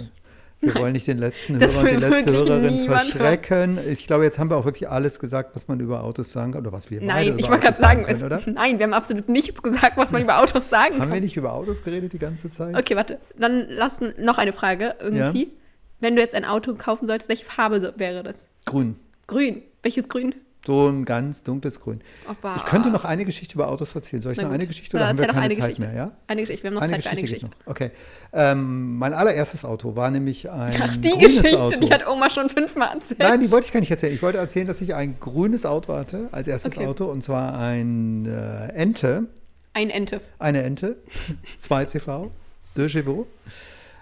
Wir 0.62 0.76
wollen 0.76 0.94
nicht 0.94 1.06
den 1.06 1.18
letzten 1.20 1.60
Das 1.60 1.76
Hörer 1.76 1.84
und 1.84 2.02
die 2.02 2.06
letzte 2.08 2.32
Hörerin 2.32 2.86
verschrecken. 2.88 3.80
Ich 3.88 4.08
glaube, 4.08 4.24
jetzt 4.24 4.40
haben 4.40 4.50
wir 4.50 4.56
auch 4.58 4.66
wirklich 4.66 4.90
alles 4.90 5.20
gesagt, 5.20 5.54
was 5.56 5.68
man 5.68 5.80
über 5.82 6.04
Autos 6.04 6.32
sagen 6.32 6.54
kann. 6.54 6.62
Oder 6.62 6.72
was 6.72 6.90
wir 6.90 7.02
nein, 7.02 7.28
über 7.34 7.40
ich 7.40 7.50
wollte 7.50 7.64
gerade 7.66 7.78
sagen, 7.78 8.04
können, 8.06 8.16
es, 8.16 8.24
oder? 8.24 8.42
nein, 8.46 8.80
wir 8.80 8.86
haben 8.86 8.94
absolut 8.94 9.28
nichts 9.30 9.62
gesagt, 9.62 9.98
was 9.98 10.12
man 10.14 10.22
über 10.24 10.40
Autos 10.40 10.70
sagen 10.70 10.96
Haben 10.96 11.10
wir 11.10 11.16
kann. 11.16 11.24
nicht 11.24 11.36
über 11.38 11.54
Autos 11.54 11.84
geredet 11.84 12.14
die 12.14 12.20
ganze 12.20 12.50
Zeit? 12.50 12.76
Okay, 12.76 12.96
warte, 12.96 13.20
dann 13.38 13.68
lass 13.70 14.02
n- 14.02 14.14
noch 14.18 14.38
eine 14.38 14.54
Frage 14.54 14.96
irgendwie. 15.02 15.44
Ja. 15.44 15.50
Wenn 16.00 16.16
du 16.16 16.22
jetzt 16.22 16.36
ein 16.36 16.46
Auto 16.46 16.76
kaufen 16.76 17.08
solltest, 17.08 17.30
welche 17.30 17.46
Farbe 17.46 17.94
wäre 17.98 18.24
das? 18.24 18.50
Grün. 18.66 18.96
Grün. 19.28 19.62
Welches 19.82 20.10
Grün? 20.10 20.36
So 20.66 20.88
ein 20.88 21.06
ganz 21.06 21.44
dunkles 21.44 21.80
Grün. 21.80 22.02
Opa. 22.28 22.56
Ich 22.56 22.66
könnte 22.66 22.90
noch 22.90 23.06
eine 23.06 23.24
Geschichte 23.24 23.54
über 23.54 23.68
Autos 23.68 23.94
erzählen. 23.94 24.24
Soll 24.24 24.32
ich 24.32 24.40
Na 24.40 24.46
noch 24.46 24.52
eine 24.52 24.66
Geschichte 24.66 24.98
oder 24.98 25.08
haben 25.10 25.18
wir 25.20 25.28
keine 25.28 25.40
eine 25.42 25.54
Zeit 25.54 25.62
Geschichte. 25.76 25.82
mehr? 25.84 25.94
Ja? 25.94 26.12
Eine 26.26 26.42
Geschichte, 26.42 26.64
wir 26.64 26.70
haben 26.70 26.76
noch 26.76 26.82
Eine 26.82 26.94
Zeit 26.94 27.04
für 27.04 27.10
eine 27.12 27.22
Geschichte. 27.22 27.50
Okay. 27.68 27.92
Ähm, 28.34 28.98
mein 28.98 29.14
allererstes 29.14 29.64
Auto 29.64 29.96
war 29.96 30.10
nämlich 30.10 30.50
ein 30.50 30.82
Ach, 30.82 30.98
die 30.98 31.10
grünes 31.10 31.38
Geschichte, 31.38 31.60
Auto. 31.62 31.80
die 31.80 31.94
hat 31.94 32.08
Oma 32.08 32.32
schon 32.32 32.50
fünfmal 32.50 32.90
erzählt. 32.96 33.20
Nein, 33.20 33.42
die 33.42 33.52
wollte 33.52 33.68
ich 33.68 33.74
gar 33.74 33.80
nicht 33.80 33.92
erzählen. 33.92 34.14
Ich 34.16 34.24
wollte 34.24 34.40
erzählen, 34.40 34.66
dass 34.66 34.82
ich 34.82 34.96
ein 34.96 35.20
grünes 35.20 35.68
Auto 35.68 35.94
hatte 35.94 36.30
als 36.32 36.48
erstes 36.48 36.76
Okay. 36.76 36.88
Auto 36.88 37.06
und 37.06 37.24
zwar 37.24 37.56
ein 37.60 38.26
äh, 38.26 38.70
Ente, 38.74 39.26
Ein 39.74 39.92
Ente. 39.92 40.20
eine 40.40 40.64
Ente, 40.64 40.96
2 41.60 41.86
CV, 41.86 42.32
De 42.76 42.90
Chevaux. 42.90 43.28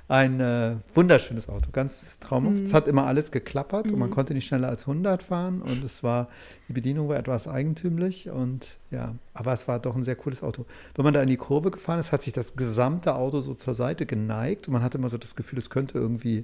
Ein 0.09 0.41
äh, 0.41 0.75
wunderschönes 0.93 1.47
Auto, 1.47 1.69
ganz 1.71 2.19
traumhaft. 2.19 2.57
Mhm. 2.57 2.65
Es 2.65 2.73
hat 2.73 2.87
immer 2.89 3.05
alles 3.05 3.31
geklappert 3.31 3.89
und 3.89 3.97
man 3.97 4.11
konnte 4.11 4.33
nicht 4.33 4.45
schneller 4.45 4.67
als 4.67 4.81
100 4.81 5.23
fahren 5.23 5.61
und 5.61 5.81
es 5.83 6.03
war, 6.03 6.27
die 6.67 6.73
Bedienung 6.73 7.07
war 7.07 7.17
etwas 7.17 7.47
eigentümlich 7.47 8.29
und 8.29 8.77
ja, 8.91 9.15
aber 9.33 9.53
es 9.53 9.67
war 9.69 9.79
doch 9.79 9.95
ein 9.95 10.03
sehr 10.03 10.17
cooles 10.17 10.43
Auto. 10.43 10.65
Wenn 10.95 11.05
man 11.05 11.13
da 11.13 11.21
in 11.21 11.29
die 11.29 11.37
Kurve 11.37 11.71
gefahren 11.71 12.01
ist, 12.01 12.11
hat 12.11 12.21
sich 12.21 12.33
das 12.33 12.57
gesamte 12.57 13.15
Auto 13.15 13.39
so 13.39 13.53
zur 13.53 13.75
Seite 13.75 14.05
geneigt 14.05 14.67
und 14.67 14.73
man 14.73 14.83
hatte 14.83 14.97
immer 14.97 15.09
so 15.09 15.17
das 15.17 15.35
Gefühl, 15.37 15.57
es 15.57 15.69
könnte 15.69 15.97
irgendwie 15.97 16.43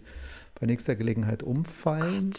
bei 0.58 0.66
nächster 0.66 0.96
Gelegenheit 0.96 1.44
umfallen. 1.44 2.34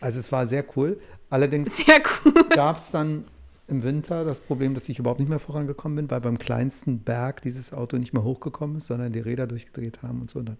Also 0.00 0.18
es 0.18 0.32
war 0.32 0.46
sehr 0.46 0.64
cool. 0.76 0.98
Allerdings 1.28 1.82
cool. 2.24 2.32
gab 2.50 2.78
es 2.78 2.90
dann 2.90 3.24
im 3.68 3.82
Winter 3.82 4.24
das 4.24 4.40
Problem, 4.40 4.74
dass 4.74 4.88
ich 4.88 4.98
überhaupt 4.98 5.20
nicht 5.20 5.28
mehr 5.28 5.38
vorangekommen 5.38 5.96
bin, 5.96 6.10
weil 6.10 6.20
beim 6.20 6.38
kleinsten 6.38 7.00
Berg 7.00 7.42
dieses 7.42 7.72
Auto 7.72 7.96
nicht 7.96 8.12
mehr 8.12 8.22
hochgekommen 8.22 8.76
ist, 8.76 8.86
sondern 8.86 9.12
die 9.12 9.20
Räder 9.20 9.46
durchgedreht 9.46 10.02
haben 10.02 10.20
und 10.20 10.30
so. 10.30 10.38
Und 10.38 10.46
dann 10.50 10.56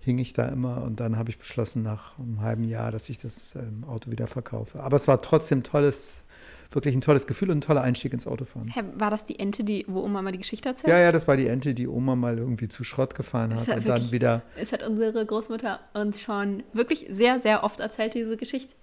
hing 0.00 0.18
ich 0.18 0.34
da 0.34 0.48
immer 0.48 0.82
und 0.82 1.00
dann 1.00 1.16
habe 1.16 1.30
ich 1.30 1.38
beschlossen 1.38 1.82
nach 1.82 2.18
einem 2.18 2.42
halben 2.42 2.64
Jahr, 2.64 2.90
dass 2.92 3.08
ich 3.08 3.16
das 3.18 3.54
ähm, 3.54 3.84
Auto 3.88 4.10
wieder 4.10 4.26
verkaufe. 4.26 4.80
Aber 4.82 4.96
es 4.96 5.08
war 5.08 5.22
trotzdem 5.22 5.62
tolles, 5.62 6.22
wirklich 6.70 6.94
ein 6.94 7.00
tolles 7.00 7.26
Gefühl 7.26 7.50
und 7.50 7.58
ein 7.58 7.60
toller 7.62 7.80
Einstieg 7.80 8.12
ins 8.12 8.26
Autofahren. 8.26 8.68
Hä, 8.68 8.82
war 8.98 9.08
das 9.10 9.24
die 9.24 9.38
Ente, 9.38 9.64
die, 9.64 9.86
wo 9.88 10.00
Oma 10.02 10.20
mal 10.20 10.32
die 10.32 10.38
Geschichte 10.38 10.68
erzählt? 10.68 10.92
Ja, 10.92 10.98
ja, 10.98 11.12
das 11.12 11.26
war 11.26 11.38
die 11.38 11.46
Ente, 11.46 11.72
die 11.72 11.88
Oma 11.88 12.14
mal 12.16 12.36
irgendwie 12.36 12.68
zu 12.68 12.84
Schrott 12.84 13.14
gefahren 13.14 13.54
hat 13.54 13.66
ja 13.66 13.76
und 13.76 13.86
dann 13.86 13.94
wirklich- 13.94 14.12
wieder 14.12 14.42
Es 14.56 14.70
hat 14.72 14.86
unsere 14.86 15.24
Großmutter 15.24 15.80
uns 15.94 16.20
schon 16.20 16.62
wirklich 16.74 17.06
sehr, 17.08 17.40
sehr 17.40 17.64
oft 17.64 17.80
erzählt, 17.80 18.12
diese 18.12 18.36
Geschichte. 18.36 18.74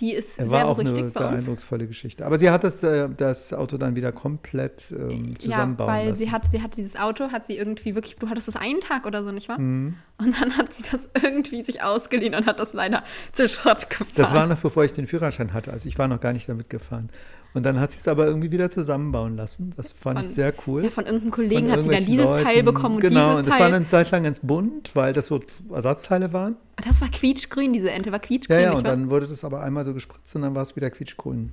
Die 0.00 0.12
ist 0.12 0.36
sehr 0.36 0.48
war 0.48 0.66
auch 0.66 0.78
eine 0.78 0.90
berüchtigt 0.90 1.12
sehr 1.14 1.22
bei 1.22 1.28
uns. 1.32 1.42
eindrucksvolle 1.42 1.86
Geschichte. 1.88 2.24
Aber 2.24 2.38
sie 2.38 2.50
hat 2.50 2.62
das, 2.62 2.82
äh, 2.84 3.08
das 3.16 3.52
Auto 3.52 3.78
dann 3.78 3.96
wieder 3.96 4.12
komplett 4.12 4.92
ähm, 4.92 5.30
Ja, 5.32 5.38
zusammenbauen 5.40 5.90
weil 5.90 6.08
lassen. 6.10 6.16
sie 6.24 6.30
hat, 6.30 6.46
sie 6.46 6.62
hat 6.62 6.76
dieses 6.76 6.94
Auto, 6.96 7.32
hat 7.32 7.46
sie 7.46 7.56
irgendwie 7.56 7.94
wirklich, 7.96 8.14
du 8.16 8.28
hattest 8.28 8.46
das 8.48 8.56
einen 8.56 8.80
Tag 8.80 9.06
oder 9.06 9.24
so, 9.24 9.32
nicht 9.32 9.48
wahr? 9.48 9.58
Mhm. 9.58 9.96
Und 10.18 10.40
dann 10.40 10.56
hat 10.56 10.72
sie 10.72 10.82
das 10.90 11.08
irgendwie 11.20 11.62
sich 11.62 11.82
ausgeliehen 11.82 12.34
und 12.34 12.46
hat 12.46 12.60
das 12.60 12.74
leider 12.74 13.02
zu 13.32 13.48
Schrott 13.48 13.90
gefahren. 13.90 14.08
Das 14.14 14.32
war 14.34 14.46
noch 14.46 14.58
bevor 14.58 14.84
ich 14.84 14.92
den 14.92 15.06
Führerschein 15.06 15.52
hatte. 15.52 15.72
Also 15.72 15.88
ich 15.88 15.98
war 15.98 16.06
noch 16.08 16.20
gar 16.20 16.32
nicht 16.32 16.48
damit 16.48 16.70
gefahren. 16.70 17.10
Und 17.54 17.64
dann 17.64 17.80
hat 17.80 17.90
sie 17.90 17.98
es 17.98 18.06
aber 18.06 18.26
irgendwie 18.26 18.50
wieder 18.50 18.68
zusammenbauen 18.70 19.36
lassen. 19.36 19.72
Das 19.76 19.92
fand 19.92 20.20
ich 20.20 20.26
Von- 20.26 20.34
sehr 20.34 20.52
cool. 20.66 20.84
ja, 20.84 20.90
von 20.90 21.06
irgendeinem 21.06 21.30
Kollegen 21.30 21.68
Von 21.68 21.76
hat 21.78 21.82
sie 21.84 21.88
dann 21.90 22.04
dieses 22.06 22.26
Teil 22.26 22.44
Leuten. 22.44 22.64
bekommen 22.66 22.94
und 22.96 23.00
Genau, 23.00 23.20
und 23.30 23.30
dieses 23.38 23.44
das 23.46 23.52
war 23.52 23.58
Teil. 23.68 23.74
eine 23.74 23.84
Zeit 23.86 24.10
lang 24.10 24.22
ganz 24.24 24.40
bunt, 24.40 24.94
weil 24.94 25.12
das 25.14 25.26
so 25.26 25.40
Ersatzteile 25.72 26.32
waren. 26.32 26.56
das 26.84 27.00
war 27.00 27.08
quietschgrün, 27.08 27.72
diese 27.72 27.90
Ente 27.90 28.12
war 28.12 28.18
quietschgrün. 28.18 28.56
Ja, 28.58 28.62
ja, 28.64 28.70
und 28.72 28.84
wahr? 28.84 28.90
dann 28.92 29.10
wurde 29.10 29.26
das 29.26 29.44
aber 29.44 29.62
einmal 29.62 29.84
so 29.84 29.94
gespritzt 29.94 30.34
und 30.36 30.42
dann 30.42 30.54
war 30.54 30.62
es 30.62 30.76
wieder 30.76 30.90
quietschgrün. 30.90 31.52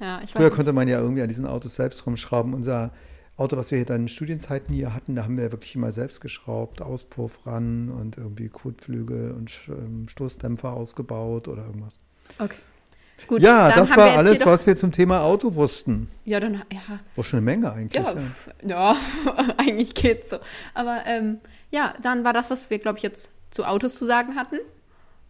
ja, 0.00 0.20
ich 0.24 0.32
Früher 0.32 0.46
nicht. 0.46 0.54
konnte 0.56 0.72
man 0.72 0.88
ja 0.88 0.98
irgendwie 1.00 1.22
an 1.22 1.28
diesen 1.28 1.46
Autos 1.46 1.74
selbst 1.74 2.06
rumschrauben. 2.06 2.54
Unser 2.54 2.92
Auto, 3.36 3.56
was 3.56 3.70
wir 3.70 3.78
hier 3.78 3.86
dann 3.86 4.02
in 4.02 4.08
Studienzeiten 4.08 4.74
hier 4.74 4.94
hatten, 4.94 5.14
da 5.14 5.22
haben 5.24 5.36
wir 5.36 5.52
wirklich 5.52 5.76
immer 5.76 5.92
selbst 5.92 6.20
geschraubt, 6.20 6.82
Auspuff 6.82 7.46
ran 7.46 7.88
und 7.90 8.16
irgendwie 8.16 8.48
Kotflügel 8.48 9.30
und 9.32 9.52
ähm, 9.68 10.08
Stoßdämpfer 10.08 10.72
ausgebaut 10.72 11.46
oder 11.46 11.66
irgendwas. 11.66 12.00
Okay. 12.40 12.56
Gut, 13.26 13.42
ja, 13.42 13.72
das 13.72 13.94
war 13.96 14.16
alles, 14.16 14.44
was 14.46 14.66
wir 14.66 14.76
zum 14.76 14.92
Thema 14.92 15.22
Auto 15.22 15.54
wussten. 15.54 16.08
Ja, 16.24 16.40
dann, 16.40 16.62
ja, 16.72 16.80
Oh, 17.16 17.22
schon 17.22 17.38
eine 17.38 17.44
Menge 17.44 17.70
eigentlich. 17.72 18.02
ja, 18.02 18.14
pf, 18.14 18.48
ja, 18.66 18.96
eigentlich 19.58 19.94
geht's 19.94 20.30
so. 20.30 20.38
Aber 20.74 21.00
ähm, 21.06 21.40
ja, 21.70 21.92
dann 22.00 22.24
war 22.24 22.32
das, 22.32 22.50
was 22.50 22.70
wir, 22.70 22.78
glaube 22.78 22.96
ich, 22.98 23.02
jetzt 23.02 23.30
zu 23.50 23.64
Autos 23.64 23.94
zu 23.94 24.06
sagen 24.06 24.36
hatten. 24.36 24.58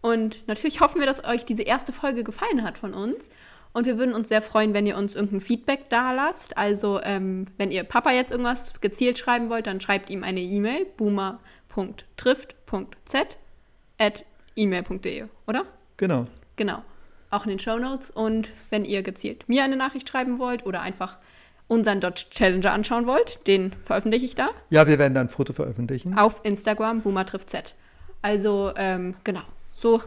Und 0.01 0.47
natürlich 0.47 0.79
hoffen 0.81 0.99
wir, 0.99 1.07
dass 1.07 1.23
euch 1.25 1.45
diese 1.45 1.63
erste 1.63 1.91
Folge 1.91 2.23
gefallen 2.23 2.63
hat 2.63 2.77
von 2.77 2.93
uns. 2.93 3.29
Und 3.73 3.85
wir 3.85 3.97
würden 3.97 4.15
uns 4.15 4.29
sehr 4.29 4.41
freuen, 4.41 4.73
wenn 4.73 4.85
ihr 4.87 4.97
uns 4.97 5.15
irgendein 5.15 5.41
Feedback 5.41 5.89
da 5.89 6.11
lasst. 6.11 6.57
Also, 6.57 7.01
ähm, 7.03 7.47
wenn 7.57 7.71
ihr 7.71 7.83
Papa 7.83 8.11
jetzt 8.11 8.31
irgendwas 8.31 8.73
gezielt 8.81 9.19
schreiben 9.19 9.49
wollt, 9.49 9.67
dann 9.67 9.79
schreibt 9.81 10.09
ihm 10.09 10.23
eine 10.23 10.39
E-Mail, 10.41 10.85
boomer.trift.z 10.97 13.37
at 13.99 14.25
email.de, 14.55 15.25
oder? 15.47 15.65
Genau. 15.97 16.25
Genau. 16.55 16.83
Auch 17.31 17.43
in 17.43 17.49
den 17.49 17.59
Show 17.59 17.77
Notes. 17.77 18.09
Und 18.09 18.49
wenn 18.69 18.85
ihr 18.85 19.03
gezielt 19.03 19.47
mir 19.47 19.63
eine 19.63 19.75
Nachricht 19.75 20.09
schreiben 20.09 20.39
wollt 20.39 20.65
oder 20.65 20.81
einfach 20.81 21.17
unseren 21.67 21.99
Dodge 21.99 22.25
Challenger 22.31 22.71
anschauen 22.71 23.05
wollt, 23.05 23.45
den 23.45 23.73
veröffentliche 23.85 24.25
ich 24.25 24.35
da 24.35 24.49
Ja, 24.71 24.87
wir 24.87 24.97
werden 24.97 25.13
dann 25.13 25.27
ein 25.27 25.29
Foto 25.29 25.53
veröffentlichen. 25.53 26.17
auf 26.17 26.41
Instagram, 26.43 27.01
Boomer 27.01 27.25
trifft 27.27 27.49
Z. 27.51 27.75
Also, 28.23 28.71
ähm, 28.75 29.15
genau. 29.23 29.41
So 29.71 30.01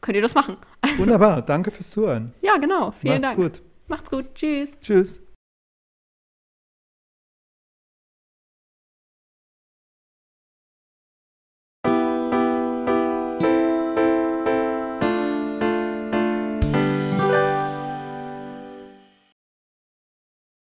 könnt 0.00 0.14
ihr 0.16 0.22
das 0.22 0.34
machen. 0.34 0.56
Wunderbar. 0.96 1.42
Danke 1.42 1.70
fürs 1.72 1.90
Zuhören. 1.90 2.32
Ja, 2.40 2.56
genau. 2.58 2.92
Vielen 2.92 3.20
Macht's 3.20 3.36
Dank. 3.36 3.52
gut. 3.54 3.62
Macht's 3.88 4.10
gut. 4.10 4.34
Tschüss. 4.36 4.78
Tschüss. 4.80 5.20